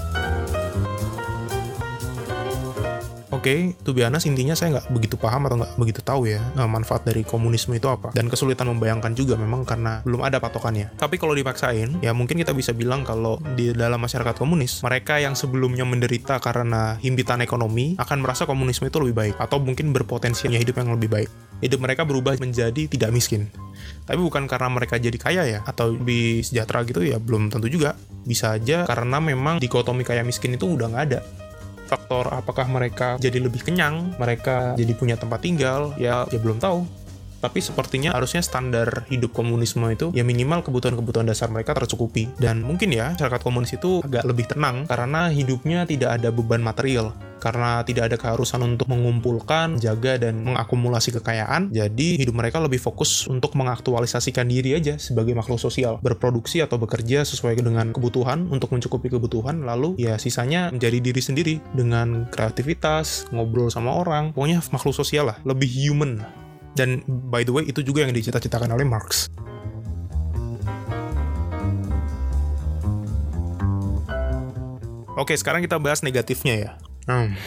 Oke, 3.45 3.77
okay, 3.77 3.85
to 3.85 3.93
be 3.93 4.01
honest, 4.01 4.25
intinya 4.25 4.57
saya 4.57 4.81
nggak 4.81 4.89
begitu 4.89 5.21
paham 5.21 5.45
atau 5.45 5.61
nggak 5.61 5.77
begitu 5.77 6.01
tahu 6.01 6.25
ya 6.25 6.41
eh, 6.41 6.65
manfaat 6.65 7.05
dari 7.05 7.29
komunisme 7.29 7.77
itu 7.77 7.93
apa. 7.93 8.09
Dan 8.17 8.33
kesulitan 8.33 8.73
membayangkan 8.73 9.13
juga 9.13 9.37
memang 9.37 9.69
karena 9.69 10.01
belum 10.01 10.25
ada 10.25 10.41
patokannya. 10.41 10.97
Tapi 10.97 11.21
kalau 11.21 11.37
dipaksain, 11.37 12.01
ya 12.01 12.17
mungkin 12.17 12.41
kita 12.41 12.57
bisa 12.57 12.73
bilang 12.73 13.05
kalau 13.05 13.37
di 13.53 13.77
dalam 13.77 14.01
masyarakat 14.01 14.41
komunis, 14.41 14.81
mereka 14.81 15.21
yang 15.21 15.37
sebelumnya 15.37 15.85
menderita 15.85 16.41
karena 16.41 16.97
himpitan 17.05 17.45
ekonomi 17.45 18.01
akan 18.01 18.25
merasa 18.25 18.49
komunisme 18.49 18.89
itu 18.89 18.97
lebih 19.05 19.13
baik. 19.13 19.35
Atau 19.37 19.61
mungkin 19.61 19.93
berpotensi 19.93 20.49
hidup 20.49 20.81
yang 20.81 20.97
lebih 20.97 21.13
baik. 21.13 21.29
Hidup 21.61 21.85
mereka 21.85 22.09
berubah 22.09 22.41
menjadi 22.41 22.89
tidak 22.89 23.13
miskin. 23.13 23.53
Tapi 24.09 24.25
bukan 24.25 24.49
karena 24.49 24.73
mereka 24.73 24.97
jadi 24.97 25.21
kaya 25.21 25.45
ya, 25.45 25.61
atau 25.69 25.93
lebih 25.93 26.41
sejahtera 26.41 26.81
gitu 26.89 27.05
ya, 27.05 27.21
belum 27.21 27.53
tentu 27.53 27.69
juga. 27.69 27.93
Bisa 28.25 28.57
aja 28.57 28.89
karena 28.89 29.21
memang 29.21 29.61
dikotomi 29.61 30.01
kaya 30.01 30.25
miskin 30.25 30.57
itu 30.57 30.65
udah 30.65 30.89
nggak 30.89 31.07
ada 31.13 31.21
faktor 31.85 32.29
apakah 32.33 32.67
mereka 32.67 33.21
jadi 33.21 33.39
lebih 33.39 33.63
kenyang, 33.63 34.17
mereka 34.17 34.75
jadi 34.75 34.93
punya 34.97 35.17
tempat 35.21 35.45
tinggal, 35.45 35.93
ya 36.01 36.25
ya 36.33 36.39
belum 36.41 36.59
tahu. 36.59 37.04
Tapi 37.45 37.61
sepertinya 37.61 38.17
harusnya 38.17 38.41
standar 38.41 39.05
hidup 39.13 39.37
komunisme 39.37 39.85
itu 39.93 40.09
ya 40.17 40.25
minimal 40.25 40.65
kebutuhan-kebutuhan 40.65 41.29
dasar 41.29 41.53
mereka 41.53 41.77
tercukupi. 41.77 42.33
Dan 42.41 42.65
mungkin 42.65 42.89
ya 42.89 43.13
masyarakat 43.13 43.45
komunis 43.45 43.77
itu 43.77 44.01
agak 44.01 44.25
lebih 44.25 44.49
tenang 44.49 44.89
karena 44.89 45.29
hidupnya 45.29 45.85
tidak 45.85 46.17
ada 46.17 46.33
beban 46.33 46.65
material 46.65 47.13
karena 47.45 47.85
tidak 47.85 48.09
ada 48.09 48.17
keharusan 48.17 48.65
untuk 48.65 48.89
mengumpulkan, 48.89 49.77
jaga, 49.77 50.17
dan 50.17 50.41
mengakumulasi 50.41 51.13
kekayaan, 51.21 51.69
jadi 51.69 52.25
hidup 52.25 52.33
mereka 52.33 52.57
lebih 52.57 52.81
fokus 52.81 53.29
untuk 53.29 53.53
mengaktualisasikan 53.53 54.49
diri 54.49 54.81
aja 54.81 54.97
sebagai 54.97 55.37
makhluk 55.37 55.61
sosial, 55.61 56.01
berproduksi 56.01 56.65
atau 56.65 56.81
bekerja 56.81 57.21
sesuai 57.29 57.61
dengan 57.61 57.93
kebutuhan 57.93 58.49
untuk 58.49 58.73
mencukupi 58.73 59.13
kebutuhan, 59.13 59.61
lalu 59.61 59.93
ya 60.01 60.17
sisanya 60.17 60.73
menjadi 60.73 61.05
diri 61.05 61.21
sendiri 61.21 61.55
dengan 61.77 62.25
kreativitas, 62.33 63.29
ngobrol 63.29 63.69
sama 63.69 63.93
orang, 63.93 64.33
pokoknya 64.33 64.65
makhluk 64.73 64.97
sosial 64.97 65.29
lah, 65.29 65.37
lebih 65.45 65.69
human. 65.69 66.25
Dan 66.75 67.07
by 67.31 67.47
the 67.47 67.55
way, 67.55 67.65
itu 67.71 67.81
juga 67.87 68.03
yang 68.03 68.11
dicita-citakan 68.11 68.75
oleh 68.75 68.83
Marx. 68.83 69.31
Oke, 75.15 75.39
sekarang 75.39 75.63
kita 75.63 75.79
bahas 75.79 76.03
negatifnya 76.03 76.55
ya. 76.59 76.71
Hmm. 77.07 77.39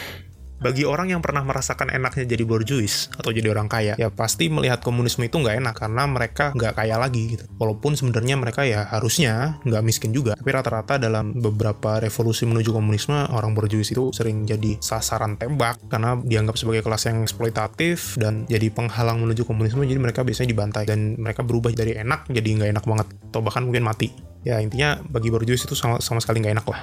Bagi 0.58 0.82
orang 0.82 1.14
yang 1.14 1.22
pernah 1.22 1.46
merasakan 1.46 1.94
enaknya 1.94 2.26
jadi 2.26 2.42
borjuis 2.42 3.14
atau 3.14 3.30
jadi 3.30 3.54
orang 3.54 3.70
kaya, 3.70 3.94
ya 3.94 4.10
pasti 4.10 4.50
melihat 4.50 4.82
komunisme 4.82 5.22
itu 5.22 5.38
nggak 5.38 5.62
enak 5.62 5.74
karena 5.78 6.02
mereka 6.10 6.50
nggak 6.50 6.74
kaya 6.74 6.98
lagi 6.98 7.38
gitu. 7.38 7.46
Walaupun 7.62 7.94
sebenarnya 7.94 8.34
mereka 8.34 8.66
ya 8.66 8.90
harusnya 8.90 9.62
nggak 9.62 9.82
miskin 9.86 10.10
juga. 10.10 10.34
Tapi 10.34 10.50
rata-rata 10.50 10.98
dalam 10.98 11.30
beberapa 11.38 12.02
revolusi 12.02 12.42
menuju 12.42 12.74
komunisme, 12.74 13.30
orang 13.30 13.54
borjuis 13.54 13.86
itu 13.94 14.10
sering 14.10 14.50
jadi 14.50 14.82
sasaran 14.82 15.38
tembak 15.38 15.78
karena 15.86 16.18
dianggap 16.18 16.58
sebagai 16.58 16.82
kelas 16.82 17.06
yang 17.06 17.22
eksploitatif 17.22 18.18
dan 18.18 18.42
jadi 18.50 18.66
penghalang 18.74 19.22
menuju 19.22 19.46
komunisme. 19.46 19.86
Jadi 19.86 20.00
mereka 20.02 20.26
biasanya 20.26 20.50
dibantai 20.50 20.90
dan 20.90 21.14
mereka 21.22 21.46
berubah 21.46 21.70
dari 21.70 21.94
enak 21.94 22.26
jadi 22.34 22.48
nggak 22.58 22.70
enak 22.74 22.84
banget 22.84 23.06
atau 23.30 23.40
bahkan 23.46 23.62
mungkin 23.62 23.86
mati. 23.86 24.10
Ya 24.42 24.58
intinya 24.58 24.98
bagi 25.06 25.30
borjuis 25.30 25.62
itu 25.62 25.78
sama, 25.78 26.02
sama 26.02 26.18
sekali 26.18 26.42
nggak 26.42 26.54
enak 26.58 26.66
lah. 26.66 26.82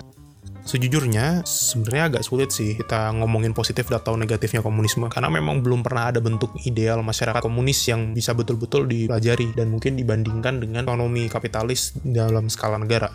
Sejujurnya, 0.66 1.46
sebenarnya 1.46 2.04
agak 2.10 2.24
sulit 2.26 2.50
sih 2.50 2.74
kita 2.74 3.14
ngomongin 3.22 3.54
positif 3.54 3.86
atau 3.94 4.18
negatifnya 4.18 4.66
komunisme, 4.66 5.06
karena 5.14 5.30
memang 5.30 5.62
belum 5.62 5.86
pernah 5.86 6.10
ada 6.10 6.18
bentuk 6.18 6.58
ideal 6.66 7.06
masyarakat 7.06 7.38
komunis 7.38 7.86
yang 7.86 8.18
bisa 8.18 8.34
betul-betul 8.34 8.90
dipelajari 8.90 9.54
dan 9.54 9.70
mungkin 9.70 9.94
dibandingkan 9.94 10.58
dengan 10.58 10.90
ekonomi 10.90 11.30
kapitalis 11.30 11.94
dalam 12.02 12.50
skala 12.50 12.82
negara. 12.82 13.14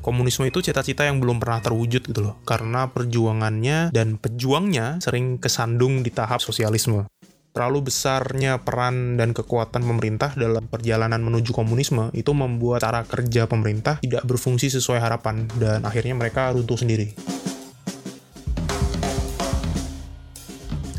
Komunisme 0.00 0.48
itu 0.48 0.64
cita-cita 0.64 1.04
yang 1.04 1.20
belum 1.20 1.36
pernah 1.36 1.60
terwujud 1.60 2.08
gitu 2.08 2.20
loh. 2.24 2.40
Karena 2.48 2.88
perjuangannya 2.88 3.92
dan 3.92 4.16
pejuangnya 4.16 5.04
sering 5.04 5.36
kesandung 5.36 6.00
di 6.00 6.08
tahap 6.08 6.40
sosialisme 6.40 7.09
terlalu 7.50 7.90
besarnya 7.90 8.62
peran 8.62 9.18
dan 9.18 9.34
kekuatan 9.34 9.82
pemerintah 9.82 10.30
dalam 10.38 10.70
perjalanan 10.70 11.18
menuju 11.18 11.50
komunisme 11.50 12.14
itu 12.14 12.30
membuat 12.30 12.86
cara 12.86 13.02
kerja 13.02 13.50
pemerintah 13.50 13.98
tidak 13.98 14.22
berfungsi 14.22 14.70
sesuai 14.70 15.02
harapan 15.02 15.50
dan 15.58 15.82
akhirnya 15.82 16.14
mereka 16.14 16.54
runtuh 16.54 16.78
sendiri. 16.78 17.10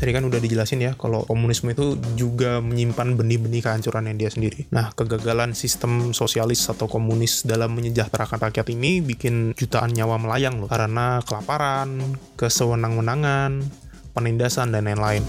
Tadi 0.02 0.10
kan 0.10 0.26
udah 0.26 0.42
dijelasin 0.42 0.82
ya 0.82 0.98
kalau 0.98 1.22
komunisme 1.30 1.70
itu 1.70 1.94
juga 2.18 2.58
menyimpan 2.58 3.14
benih-benih 3.14 3.62
kehancuran 3.62 4.10
yang 4.10 4.18
dia 4.18 4.34
sendiri. 4.34 4.66
Nah, 4.74 4.90
kegagalan 4.98 5.54
sistem 5.54 6.10
sosialis 6.10 6.66
atau 6.66 6.90
komunis 6.90 7.46
dalam 7.46 7.70
menyejahterakan 7.70 8.50
rakyat 8.50 8.66
ini 8.74 8.98
bikin 8.98 9.54
jutaan 9.54 9.94
nyawa 9.94 10.18
melayang 10.18 10.58
loh 10.58 10.66
karena 10.66 11.22
kelaparan, 11.22 12.18
kesewenang-wenangan, 12.34 13.62
penindasan 14.10 14.74
dan 14.74 14.90
lain-lain. 14.90 15.22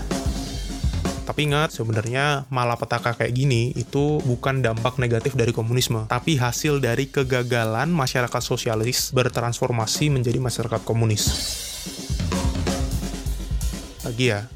Tapi 1.24 1.48
ingat, 1.48 1.72
sebenarnya 1.72 2.44
malapetaka 2.52 3.16
kayak 3.16 3.32
gini 3.32 3.72
itu 3.80 4.20
bukan 4.28 4.60
dampak 4.60 5.00
negatif 5.00 5.40
dari 5.40 5.56
komunisme, 5.56 6.04
tapi 6.12 6.36
hasil 6.36 6.84
dari 6.84 7.08
kegagalan 7.08 7.88
masyarakat 7.88 8.44
sosialis 8.44 9.16
bertransformasi 9.16 10.12
menjadi 10.12 10.44
masyarakat 10.44 10.84
komunis. 10.84 11.24
Lagi 14.04 14.36
ya, 14.36 14.52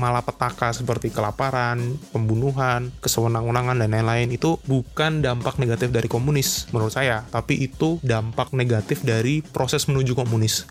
malapetaka 0.00 0.72
seperti 0.72 1.12
kelaparan, 1.12 2.00
pembunuhan, 2.08 2.88
kesewenang-wenangan, 3.04 3.76
dan 3.76 3.92
lain-lain 3.92 4.32
itu 4.32 4.56
bukan 4.64 5.20
dampak 5.20 5.60
negatif 5.60 5.92
dari 5.92 6.08
komunis 6.08 6.72
menurut 6.72 6.96
saya, 6.96 7.28
tapi 7.28 7.60
itu 7.68 8.00
dampak 8.00 8.56
negatif 8.56 9.04
dari 9.04 9.44
proses 9.44 9.84
menuju 9.92 10.16
komunis. 10.16 10.64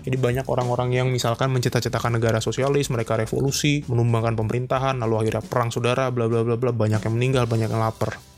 Jadi 0.00 0.16
banyak 0.16 0.46
orang-orang 0.48 0.96
yang 0.96 1.08
misalkan 1.12 1.52
mencita-citakan 1.52 2.16
negara 2.16 2.40
sosialis, 2.40 2.88
mereka 2.88 3.20
revolusi, 3.20 3.84
menumbangkan 3.84 4.36
pemerintahan, 4.38 4.96
lalu 5.00 5.26
akhirnya 5.26 5.42
perang 5.44 5.68
saudara, 5.68 6.08
bla 6.08 6.30
bla 6.30 6.40
bla 6.46 6.56
bla, 6.56 6.72
banyak 6.72 7.00
yang 7.04 7.14
meninggal, 7.16 7.44
banyak 7.44 7.68
yang 7.68 7.82
lapar. 7.82 8.29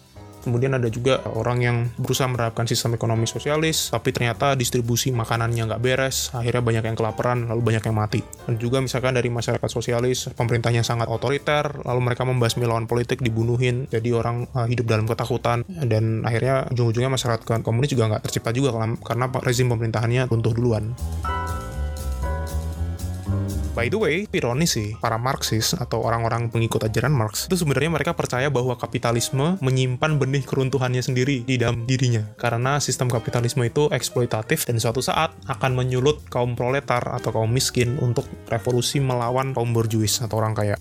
Kemudian 0.42 0.74
ada 0.74 0.90
juga 0.90 1.22
orang 1.38 1.58
yang 1.62 1.76
berusaha 1.96 2.26
menerapkan 2.26 2.66
sistem 2.66 2.98
ekonomi 2.98 3.30
sosialis, 3.30 3.94
tapi 3.94 4.10
ternyata 4.10 4.58
distribusi 4.58 5.14
makanannya 5.14 5.70
nggak 5.70 5.82
beres, 5.82 6.34
akhirnya 6.34 6.62
banyak 6.62 6.84
yang 6.90 6.96
kelaparan, 6.98 7.46
lalu 7.46 7.62
banyak 7.62 7.82
yang 7.86 7.96
mati. 7.96 8.20
Dan 8.50 8.58
juga 8.58 8.82
misalkan 8.82 9.14
dari 9.14 9.30
masyarakat 9.30 9.70
sosialis, 9.70 10.34
pemerintahnya 10.34 10.82
sangat 10.82 11.06
otoriter, 11.06 11.86
lalu 11.86 12.00
mereka 12.10 12.26
membahas 12.26 12.58
lawan 12.58 12.90
politik, 12.90 13.22
dibunuhin, 13.22 13.86
jadi 13.90 14.14
orang 14.18 14.50
uh, 14.54 14.66
hidup 14.66 14.86
dalam 14.90 15.06
ketakutan, 15.06 15.62
dan 15.66 16.26
akhirnya 16.26 16.66
ujung-ujungnya 16.74 17.10
masyarakat 17.14 17.62
komunis 17.62 17.90
juga 17.90 18.10
nggak 18.10 18.22
tercipta 18.26 18.50
juga 18.50 18.74
karena 19.02 19.26
rezim 19.42 19.70
pemerintahannya 19.70 20.26
runtuh 20.26 20.54
duluan. 20.54 20.94
By 23.72 23.88
the 23.88 23.96
way, 23.96 24.28
ironis 24.36 24.76
sih, 24.76 25.00
para 25.00 25.16
Marxis 25.16 25.72
atau 25.72 26.04
orang-orang 26.04 26.52
pengikut 26.52 26.84
ajaran 26.84 27.08
Marx 27.08 27.48
itu 27.48 27.56
sebenarnya 27.56 27.88
mereka 27.88 28.12
percaya 28.12 28.52
bahwa 28.52 28.76
kapitalisme 28.76 29.56
menyimpan 29.64 30.20
benih 30.20 30.44
keruntuhannya 30.44 31.00
sendiri 31.00 31.40
di 31.40 31.56
dalam 31.56 31.88
dirinya. 31.88 32.20
Karena 32.36 32.76
sistem 32.84 33.08
kapitalisme 33.08 33.64
itu 33.64 33.88
eksploitatif 33.88 34.68
dan 34.68 34.76
suatu 34.76 35.00
saat 35.00 35.32
akan 35.48 35.72
menyulut 35.72 36.20
kaum 36.28 36.52
proletar 36.52 37.00
atau 37.16 37.32
kaum 37.32 37.48
miskin 37.48 37.96
untuk 38.04 38.28
revolusi 38.52 39.00
melawan 39.00 39.56
kaum 39.56 39.72
borjuis 39.72 40.20
atau 40.20 40.44
orang 40.44 40.52
kaya. 40.52 40.76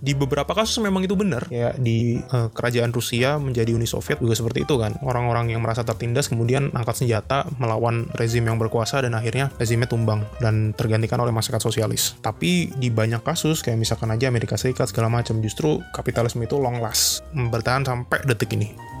Di 0.00 0.12
beberapa 0.12 0.52
kasus 0.52 0.78
memang 0.82 1.04
itu 1.04 1.16
benar. 1.16 1.48
Ya 1.48 1.72
di 1.76 2.20
uh, 2.32 2.48
kerajaan 2.52 2.92
Rusia 2.92 3.40
menjadi 3.40 3.72
Uni 3.72 3.88
Soviet 3.88 4.20
juga 4.20 4.36
seperti 4.36 4.64
itu 4.64 4.76
kan. 4.76 4.96
Orang-orang 5.04 5.52
yang 5.52 5.60
merasa 5.64 5.82
tertindas 5.82 6.28
kemudian 6.28 6.72
angkat 6.72 7.04
senjata 7.04 7.48
melawan 7.60 8.08
rezim 8.16 8.44
yang 8.44 8.60
berkuasa 8.60 9.02
dan 9.04 9.16
akhirnya 9.16 9.52
rezimnya 9.56 9.88
tumbang 9.88 10.24
dan 10.40 10.72
tergantikan 10.76 11.20
oleh 11.20 11.32
masyarakat 11.32 11.62
sosialis. 11.62 12.16
Tapi 12.20 12.72
di 12.76 12.88
banyak 12.88 13.22
kasus 13.24 13.60
kayak 13.60 13.80
misalkan 13.80 14.12
aja 14.12 14.28
Amerika 14.28 14.56
Serikat 14.56 14.90
segala 14.90 15.12
macam 15.12 15.38
justru 15.44 15.80
kapitalisme 15.92 16.44
itu 16.44 16.56
long 16.56 16.80
last 16.80 17.26
bertahan 17.32 17.84
sampai 17.84 18.24
detik 18.24 18.56
ini 18.56 18.95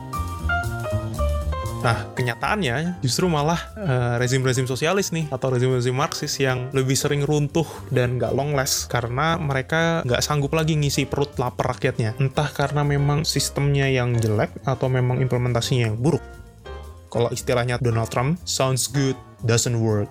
Nah, 1.84 2.08
kenyataannya 2.16 2.98
justru 3.04 3.30
malah 3.30 3.60
uh, 3.76 4.14
rezim-rezim 4.18 4.66
sosialis 4.66 5.12
nih 5.14 5.30
atau 5.30 5.52
rezim-rezim 5.52 5.94
Marxis 5.94 6.34
yang 6.40 6.72
lebih 6.72 6.98
sering 6.98 7.22
runtuh 7.22 7.66
dan 7.92 8.16
nggak 8.16 8.32
long 8.34 8.56
last 8.56 8.88
karena 8.90 9.38
mereka 9.38 10.02
nggak 10.02 10.22
sanggup 10.24 10.52
lagi 10.56 10.74
ngisi 10.74 11.06
perut 11.06 11.36
lapar 11.38 11.76
rakyatnya. 11.76 12.18
Entah 12.18 12.50
karena 12.50 12.82
memang 12.82 13.22
sistemnya 13.22 13.86
yang 13.86 14.18
jelek 14.18 14.50
atau 14.66 14.90
memang 14.90 15.22
implementasinya 15.22 15.92
yang 15.92 15.98
buruk. 15.98 16.22
Kalau 17.06 17.30
istilahnya 17.30 17.78
Donald 17.78 18.10
Trump, 18.10 18.36
sounds 18.44 18.90
good, 18.90 19.16
doesn't 19.46 19.78
work 19.78 20.10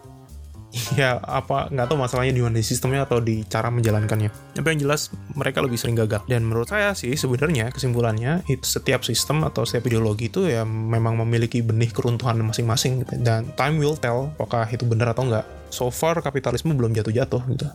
ya 0.99 1.17
apa 1.23 1.71
nggak 1.71 1.87
tahu 1.87 1.97
masalahnya 1.97 2.33
di 2.35 2.43
mana 2.43 2.59
di 2.59 2.65
sistemnya 2.65 3.07
atau 3.07 3.23
di 3.23 3.47
cara 3.47 3.71
menjalankannya. 3.71 4.55
Tapi 4.55 4.67
yang 4.75 4.79
jelas 4.87 5.11
mereka 5.33 5.63
lebih 5.63 5.79
sering 5.79 5.95
gagal. 5.95 6.23
Dan 6.27 6.43
menurut 6.43 6.67
saya 6.67 6.91
sih 6.93 7.15
sebenarnya 7.15 7.71
kesimpulannya 7.71 8.43
itu 8.51 8.65
setiap 8.65 9.07
sistem 9.07 9.47
atau 9.47 9.63
setiap 9.63 9.87
ideologi 9.87 10.27
itu 10.27 10.47
ya 10.47 10.67
memang 10.67 11.15
memiliki 11.23 11.63
benih 11.63 11.91
keruntuhan 11.91 12.37
masing-masing 12.43 13.03
gitu. 13.03 13.17
dan 13.23 13.47
time 13.55 13.79
will 13.79 13.95
tell 13.95 14.29
apakah 14.35 14.67
itu 14.69 14.83
benar 14.83 15.15
atau 15.15 15.25
enggak 15.25 15.45
so 15.71 15.87
far 15.89 16.19
kapitalisme 16.19 16.75
belum 16.75 16.91
jatuh-jatuh 16.93 17.41
gitu. 17.55 17.67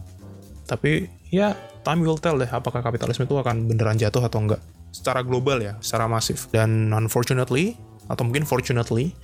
Tapi 0.69 1.09
ya 1.33 1.57
time 1.83 2.05
will 2.05 2.21
tell 2.21 2.37
deh 2.37 2.49
apakah 2.49 2.85
kapitalisme 2.85 3.25
itu 3.25 3.35
akan 3.35 3.67
beneran 3.67 3.97
jatuh 3.97 4.23
atau 4.23 4.39
enggak 4.45 4.61
secara 4.93 5.25
global 5.25 5.59
ya 5.59 5.75
secara 5.81 6.07
masif. 6.07 6.53
Dan 6.53 6.93
unfortunately 6.93 7.75
atau 8.11 8.27
mungkin 8.27 8.43
fortunately 8.43 9.15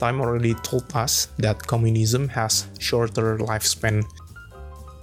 time 0.00 0.24
already 0.24 0.56
told 0.64 0.88
us 0.96 1.28
that 1.36 1.60
communism 1.68 2.26
has 2.32 2.64
shorter 2.80 3.36
lifespan. 3.36 4.00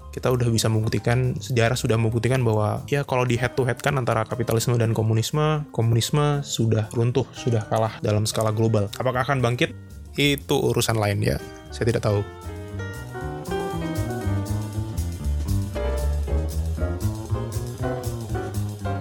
Kita 0.10 0.34
udah 0.34 0.50
bisa 0.50 0.66
membuktikan, 0.66 1.38
sejarah 1.38 1.77
sudah 1.77 1.94
membuktikan 1.94 2.42
bahwa 2.42 2.82
ya 2.89 3.06
kalau 3.06 3.22
di 3.22 3.38
head 3.38 3.54
to 3.54 3.62
head 3.70 3.77
kan 3.77 4.01
antara 4.01 4.25
kapitalisme 4.25 4.74
dan 4.74 4.89
komunisme, 4.98 5.62
komunisme 5.70 6.42
sudah 6.42 6.89
runtuh, 6.98 7.30
sudah 7.38 7.62
kalah 7.70 8.01
dalam 8.01 8.25
skala 8.25 8.50
global. 8.50 8.89
Apakah 8.98 9.22
akan 9.22 9.46
bangkit? 9.46 9.77
Itu 10.18 10.74
urusan 10.74 10.98
lain 10.98 11.22
ya, 11.22 11.38
saya 11.70 11.94
tidak 11.94 12.10
tahu. 12.10 12.25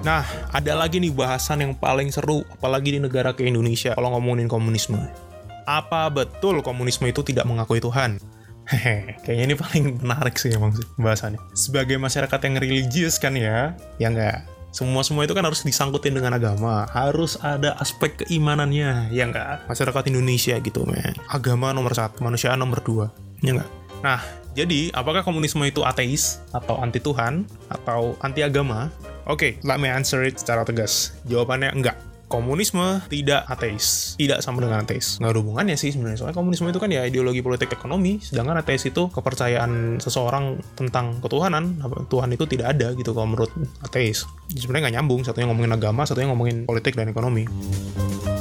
Nah, 0.04 0.22
ada 0.52 0.72
lagi 0.76 1.00
nih 1.00 1.10
bahasan 1.10 1.64
yang 1.64 1.72
paling 1.72 2.12
seru, 2.12 2.44
apalagi 2.52 2.94
di 2.94 3.00
negara 3.00 3.32
ke 3.32 3.48
Indonesia 3.48 3.96
kalau 3.96 4.12
ngomongin 4.14 4.46
komunisme 4.46 5.25
apa 5.66 6.08
betul 6.08 6.62
komunisme 6.62 7.10
itu 7.10 7.20
tidak 7.26 7.44
mengakui 7.44 7.82
Tuhan? 7.82 8.22
Hehe, 8.66 9.14
kayaknya 9.22 9.44
ini 9.52 9.54
paling 9.54 9.84
menarik 10.02 10.34
sih 10.38 10.50
emang 10.50 10.74
sih 10.74 10.86
bahasannya. 10.98 11.38
Sebagai 11.54 11.98
masyarakat 12.02 12.40
yang 12.42 12.54
religius 12.58 13.18
kan 13.18 13.38
ya, 13.38 13.78
ya 14.02 14.10
enggak. 14.10 14.42
Semua-semua 14.74 15.22
itu 15.22 15.32
kan 15.32 15.46
harus 15.46 15.62
disangkutin 15.62 16.18
dengan 16.18 16.34
agama. 16.34 16.84
Harus 16.90 17.38
ada 17.38 17.78
aspek 17.78 18.26
keimanannya, 18.26 19.14
ya 19.14 19.30
enggak? 19.30 19.70
Masyarakat 19.70 20.10
Indonesia 20.10 20.58
gitu, 20.58 20.82
men. 20.82 21.14
Agama 21.30 21.70
nomor 21.70 21.94
satu, 21.94 22.26
manusia 22.26 22.58
nomor 22.58 22.82
dua, 22.82 23.06
ya 23.38 23.54
enggak? 23.54 23.70
Nah, 24.02 24.20
jadi 24.58 24.90
apakah 24.90 25.22
komunisme 25.22 25.62
itu 25.62 25.86
ateis, 25.86 26.42
atau 26.50 26.82
anti 26.82 26.98
Tuhan, 26.98 27.46
atau 27.70 28.18
anti 28.18 28.42
agama? 28.42 28.90
Oke, 29.30 29.38
okay, 29.38 29.52
let 29.62 29.78
me 29.78 29.86
answer 29.86 30.26
it 30.26 30.42
secara 30.42 30.66
tegas. 30.66 31.14
Jawabannya 31.30 31.70
enggak 31.70 31.96
komunisme 32.26 33.02
tidak 33.06 33.46
ateis 33.46 34.14
tidak 34.18 34.42
sama 34.42 34.62
dengan 34.62 34.82
ateis. 34.82 35.18
Nggak 35.22 35.30
ada 35.30 35.40
hubungannya 35.40 35.76
sih 35.78 35.94
sebenarnya. 35.94 36.18
Soalnya 36.22 36.36
komunisme 36.36 36.66
itu 36.68 36.80
kan 36.82 36.90
ya 36.90 37.06
ideologi 37.06 37.40
politik 37.40 37.70
ekonomi 37.72 38.18
sedangkan 38.18 38.60
ateis 38.60 38.86
itu 38.86 39.08
kepercayaan 39.10 40.02
seseorang 40.02 40.58
tentang 40.74 41.22
ketuhanan 41.22 41.78
Tuhan 42.10 42.30
itu 42.34 42.44
tidak 42.50 42.76
ada 42.76 42.92
gitu 42.98 43.14
kalau 43.14 43.30
menurut 43.30 43.50
ateis. 43.82 44.26
Sebenarnya 44.50 44.90
nggak 44.90 44.96
nyambung 45.00 45.20
satunya 45.22 45.46
ngomongin 45.46 45.72
agama 45.74 46.02
satunya 46.04 46.28
ngomongin 46.30 46.66
politik 46.66 46.98
dan 46.98 47.10
ekonomi. 47.10 47.46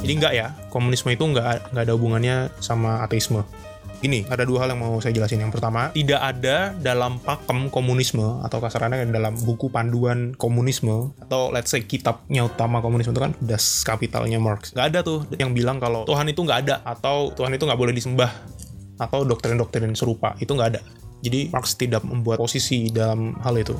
Jadi 0.05 0.11
enggak 0.13 0.33
ya 0.37 0.47
komunisme 0.69 1.13
itu 1.13 1.23
nggak 1.25 1.73
nggak 1.73 1.83
ada 1.85 1.93
hubungannya 1.93 2.35
sama 2.61 3.01
ateisme 3.05 3.45
Gini, 4.05 4.21
ada 4.29 4.45
dua 4.45 4.61
hal 4.61 4.77
yang 4.77 4.85
mau 4.85 5.01
saya 5.01 5.17
jelasin. 5.17 5.41
Yang 5.41 5.57
pertama, 5.57 5.89
tidak 5.89 6.21
ada 6.21 6.77
dalam 6.77 7.17
pakem 7.17 7.73
komunisme 7.73 8.37
atau 8.45 8.61
kasarannya 8.61 9.09
dalam 9.09 9.33
buku 9.33 9.73
panduan 9.73 10.37
komunisme 10.37 11.09
atau 11.25 11.49
let's 11.49 11.73
say 11.73 11.81
kitabnya 11.81 12.45
utama 12.45 12.85
komunisme 12.85 13.17
itu 13.17 13.23
kan 13.25 13.33
Das 13.41 13.81
Kapitalnya 13.81 14.37
Marx. 14.37 14.77
Gak 14.77 14.93
ada 14.93 15.01
tuh 15.01 15.25
yang 15.41 15.57
bilang 15.57 15.81
kalau 15.81 16.05
Tuhan 16.05 16.29
itu 16.29 16.37
nggak 16.37 16.59
ada 16.69 16.75
atau 16.85 17.33
Tuhan 17.33 17.57
itu 17.57 17.65
nggak 17.65 17.81
boleh 17.81 17.97
disembah 17.97 18.29
atau 19.01 19.25
doktrin-doktrin 19.25 19.97
serupa. 19.97 20.37
Itu 20.37 20.53
nggak 20.53 20.69
ada. 20.69 20.85
Jadi 21.25 21.49
Marx 21.49 21.73
tidak 21.73 22.05
membuat 22.05 22.37
posisi 22.37 22.93
dalam 22.93 23.33
hal 23.41 23.57
itu. 23.57 23.73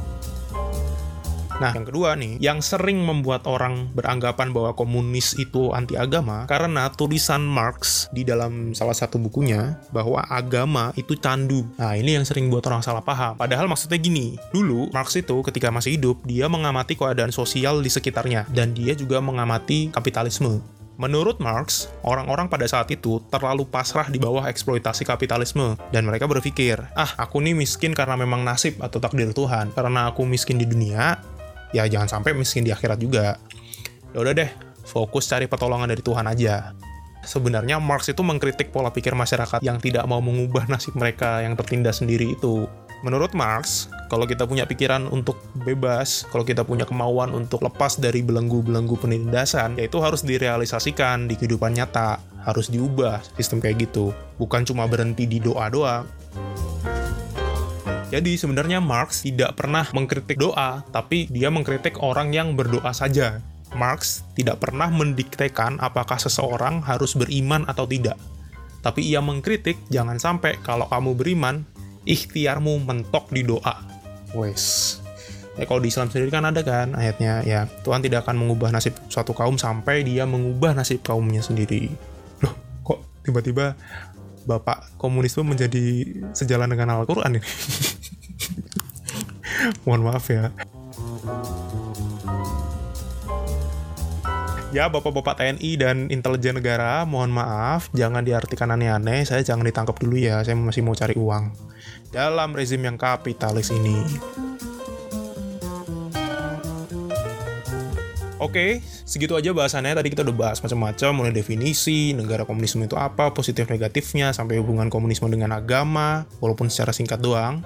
Nah, 1.55 1.71
yang 1.71 1.87
kedua 1.87 2.19
nih, 2.19 2.35
yang 2.43 2.59
sering 2.59 2.99
membuat 2.99 3.47
orang 3.47 3.87
beranggapan 3.95 4.51
bahwa 4.51 4.75
komunis 4.75 5.39
itu 5.39 5.71
anti 5.71 5.95
agama 5.95 6.43
karena 6.51 6.91
tulisan 6.91 7.47
Marx 7.47 8.11
di 8.11 8.27
dalam 8.27 8.75
salah 8.75 8.95
satu 8.95 9.15
bukunya 9.15 9.79
bahwa 9.95 10.19
agama 10.27 10.91
itu 10.99 11.15
candu. 11.15 11.63
Nah, 11.79 11.95
ini 11.95 12.19
yang 12.19 12.27
sering 12.27 12.51
buat 12.51 12.67
orang 12.67 12.83
salah 12.83 12.99
paham. 12.99 13.39
Padahal 13.39 13.71
maksudnya 13.71 13.95
gini, 13.95 14.35
dulu 14.51 14.91
Marx 14.91 15.15
itu 15.15 15.39
ketika 15.47 15.71
masih 15.71 15.95
hidup, 15.95 16.19
dia 16.27 16.51
mengamati 16.51 16.99
keadaan 16.99 17.31
sosial 17.31 17.79
di 17.79 17.87
sekitarnya 17.87 18.51
dan 18.51 18.75
dia 18.75 18.91
juga 18.91 19.23
mengamati 19.23 19.87
kapitalisme. 19.95 20.59
Menurut 20.95 21.43
Marx, 21.43 21.91
orang-orang 22.07 22.47
pada 22.47 22.63
saat 22.71 22.87
itu 22.87 23.19
terlalu 23.27 23.67
pasrah 23.67 24.07
di 24.07 24.15
bawah 24.15 24.47
eksploitasi 24.47 25.03
kapitalisme 25.03 25.75
dan 25.91 26.07
mereka 26.07 26.23
berpikir, 26.23 26.79
"Ah, 26.95 27.19
aku 27.19 27.43
nih 27.43 27.51
miskin 27.51 27.91
karena 27.91 28.15
memang 28.15 28.47
nasib 28.47 28.79
atau 28.79 29.03
takdir 29.03 29.35
Tuhan. 29.35 29.75
Karena 29.75 30.07
aku 30.07 30.23
miskin 30.23 30.55
di 30.55 30.63
dunia, 30.63 31.19
ya 31.71 31.87
jangan 31.87 32.19
sampai 32.19 32.35
miskin 32.35 32.67
di 32.67 32.73
akhirat 32.73 32.99
juga. 32.99 33.39
Ya 34.13 34.17
udah 34.21 34.33
deh, 34.35 34.49
fokus 34.85 35.25
cari 35.25 35.49
pertolongan 35.49 35.89
dari 35.89 36.03
Tuhan 36.03 36.27
aja. 36.29 36.75
Sebenarnya 37.25 37.81
Marx 37.81 38.05
itu 38.13 38.21
mengkritik 38.21 38.69
pola 38.69 38.93
pikir 38.93 39.17
masyarakat 39.17 39.65
yang 39.65 39.81
tidak 39.81 40.05
mau 40.05 40.21
mengubah 40.21 40.69
nasib 40.69 40.93
mereka 40.93 41.41
yang 41.41 41.57
tertindas 41.57 42.05
sendiri 42.05 42.37
itu. 42.37 42.69
Menurut 43.01 43.33
Marx, 43.33 43.89
kalau 44.09 44.25
kita 44.25 44.45
punya 44.49 44.65
pikiran 44.65 45.09
untuk 45.09 45.37
bebas, 45.65 46.25
kalau 46.29 46.45
kita 46.45 46.61
punya 46.65 46.85
kemauan 46.89 47.33
untuk 47.33 47.61
lepas 47.65 47.97
dari 48.01 48.21
belenggu-belenggu 48.21 48.97
penindasan, 48.97 49.77
yaitu 49.77 50.01
harus 50.01 50.25
direalisasikan 50.25 51.29
di 51.29 51.37
kehidupan 51.37 51.75
nyata, 51.77 52.21
harus 52.45 52.69
diubah 52.69 53.21
sistem 53.37 53.61
kayak 53.61 53.89
gitu. 53.89 54.13
Bukan 54.37 54.65
cuma 54.65 54.85
berhenti 54.85 55.25
di 55.25 55.41
doa 55.41 55.69
doang. 55.69 56.05
Jadi 58.13 58.37
sebenarnya 58.37 58.77
Marx 58.77 59.25
tidak 59.25 59.57
pernah 59.57 59.85
mengkritik 59.89 60.37
doa, 60.37 60.85
tapi 60.93 61.25
dia 61.33 61.49
mengkritik 61.49 61.97
orang 62.05 62.29
yang 62.29 62.53
berdoa 62.53 62.93
saja. 62.93 63.41
Marx 63.73 64.21
tidak 64.37 64.61
pernah 64.61 64.87
mendiktekan 64.93 65.81
apakah 65.81 66.21
seseorang 66.21 66.85
harus 66.85 67.17
beriman 67.17 67.65
atau 67.65 67.89
tidak. 67.89 68.15
Tapi 68.85 69.01
ia 69.01 69.19
mengkritik 69.19 69.81
jangan 69.89 70.21
sampai 70.21 70.61
kalau 70.61 70.85
kamu 70.85 71.17
beriman, 71.17 71.65
ikhtiarmu 72.05 72.85
mentok 72.85 73.33
di 73.33 73.41
doa. 73.41 73.81
Wes. 74.37 74.97
Ya 75.57 75.65
kalau 75.65 75.81
di 75.81 75.89
Islam 75.89 76.11
sendiri 76.11 76.29
kan 76.29 76.43
ada 76.43 76.61
kan 76.67 76.91
ayatnya 76.99 77.39
ya 77.47 77.63
Tuhan 77.87 78.03
tidak 78.03 78.27
akan 78.27 78.43
mengubah 78.43 78.75
nasib 78.75 78.91
suatu 79.07 79.31
kaum 79.31 79.55
sampai 79.55 80.03
dia 80.03 80.27
mengubah 80.27 80.75
nasib 80.75 80.99
kaumnya 81.01 81.39
sendiri. 81.39 81.89
Loh, 82.43 82.53
kok 82.83 82.99
tiba-tiba 83.23 83.73
bapak 84.45 84.99
komunisme 85.01 85.41
menjadi 85.47 86.05
sejalan 86.35 86.69
dengan 86.69 87.01
Al-Quran 87.01 87.39
ini. 87.39 87.41
Mohon 89.87 90.01
maaf 90.11 90.25
ya. 90.29 90.53
Ya, 94.75 94.91
bapak-bapak 94.91 95.39
TNI 95.39 95.71
dan 95.79 96.11
intelijen 96.11 96.59
negara, 96.59 97.07
mohon 97.07 97.31
maaf, 97.31 97.87
jangan 97.95 98.27
diartikan 98.27 98.75
aneh-aneh, 98.75 99.23
saya 99.23 99.39
jangan 99.39 99.63
ditangkap 99.63 99.95
dulu 99.95 100.19
ya, 100.19 100.43
saya 100.43 100.59
masih 100.59 100.83
mau 100.83 100.91
cari 100.91 101.15
uang. 101.15 101.55
Dalam 102.11 102.51
rezim 102.51 102.83
yang 102.83 102.99
kapitalis 102.99 103.71
ini. 103.71 104.03
Oke, 108.35 108.83
segitu 109.07 109.31
aja 109.39 109.55
bahasannya. 109.55 109.95
Tadi 109.95 110.11
kita 110.11 110.27
udah 110.27 110.35
bahas 110.35 110.59
macam-macam, 110.59 111.11
mulai 111.15 111.31
definisi, 111.31 112.11
negara 112.11 112.43
komunisme 112.43 112.83
itu 112.83 112.99
apa, 112.99 113.31
positif 113.31 113.71
negatifnya, 113.71 114.35
sampai 114.35 114.59
hubungan 114.59 114.91
komunisme 114.91 115.31
dengan 115.31 115.55
agama, 115.55 116.27
walaupun 116.43 116.67
secara 116.67 116.91
singkat 116.91 117.23
doang. 117.23 117.63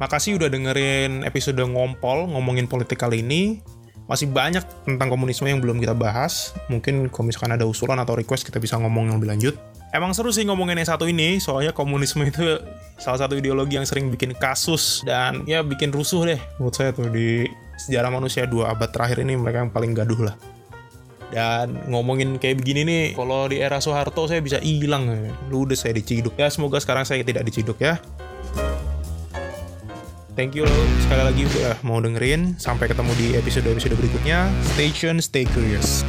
Makasih 0.00 0.40
udah 0.40 0.48
dengerin 0.48 1.28
episode 1.28 1.60
ngompol, 1.60 2.24
ngomongin 2.32 2.64
politik 2.64 2.96
kali 2.96 3.20
ini. 3.20 3.60
Masih 4.08 4.32
banyak 4.32 4.64
tentang 4.88 5.12
komunisme 5.12 5.44
yang 5.44 5.60
belum 5.60 5.76
kita 5.76 5.92
bahas. 5.92 6.56
Mungkin 6.72 7.12
kalau 7.12 7.28
misalkan 7.28 7.52
ada 7.52 7.68
usulan 7.68 8.00
atau 8.00 8.16
request, 8.16 8.48
kita 8.48 8.56
bisa 8.56 8.80
ngomong 8.80 9.12
yang 9.12 9.20
lebih 9.20 9.28
lanjut. 9.28 9.54
Emang 9.92 10.16
seru 10.16 10.32
sih 10.32 10.48
ngomongin 10.48 10.80
yang 10.80 10.88
satu 10.88 11.04
ini, 11.04 11.36
soalnya 11.36 11.76
komunisme 11.76 12.24
itu 12.24 12.64
salah 12.96 13.20
satu 13.20 13.36
ideologi 13.36 13.76
yang 13.76 13.84
sering 13.84 14.08
bikin 14.08 14.32
kasus 14.32 15.04
dan 15.04 15.44
ya 15.44 15.60
bikin 15.60 15.92
rusuh 15.92 16.24
deh 16.28 16.40
menurut 16.60 16.74
saya 16.76 16.94
tuh 16.94 17.10
di 17.10 17.48
sejarah 17.80 18.12
manusia 18.12 18.44
dua 18.44 18.76
abad 18.76 18.92
terakhir 18.92 19.24
ini 19.24 19.34
mereka 19.36 19.68
yang 19.68 19.72
paling 19.74 19.92
gaduh 19.92 20.32
lah. 20.32 20.36
Dan 21.30 21.76
ngomongin 21.92 22.40
kayak 22.40 22.64
begini 22.64 22.82
nih, 22.88 23.04
kalau 23.14 23.52
di 23.52 23.60
era 23.60 23.78
Soeharto 23.78 24.26
saya 24.26 24.40
bisa 24.40 24.58
hilang. 24.64 25.12
Lu 25.52 25.68
udah 25.68 25.76
saya 25.76 25.92
diciduk 25.92 26.34
ya. 26.40 26.48
Semoga 26.48 26.80
sekarang 26.80 27.04
saya 27.04 27.20
tidak 27.20 27.44
diciduk 27.46 27.78
ya. 27.78 28.00
Thank 30.38 30.54
you 30.54 30.64
loh 30.64 30.82
sekali 31.04 31.22
lagi 31.26 31.42
udah 31.46 31.82
mau 31.82 31.98
dengerin. 31.98 32.56
Sampai 32.56 32.86
ketemu 32.86 33.12
di 33.18 33.26
episode-episode 33.34 33.94
berikutnya. 33.98 34.46
Stay 34.74 34.88
tuned, 34.94 35.20
stay 35.20 35.44
curious. 35.44 36.06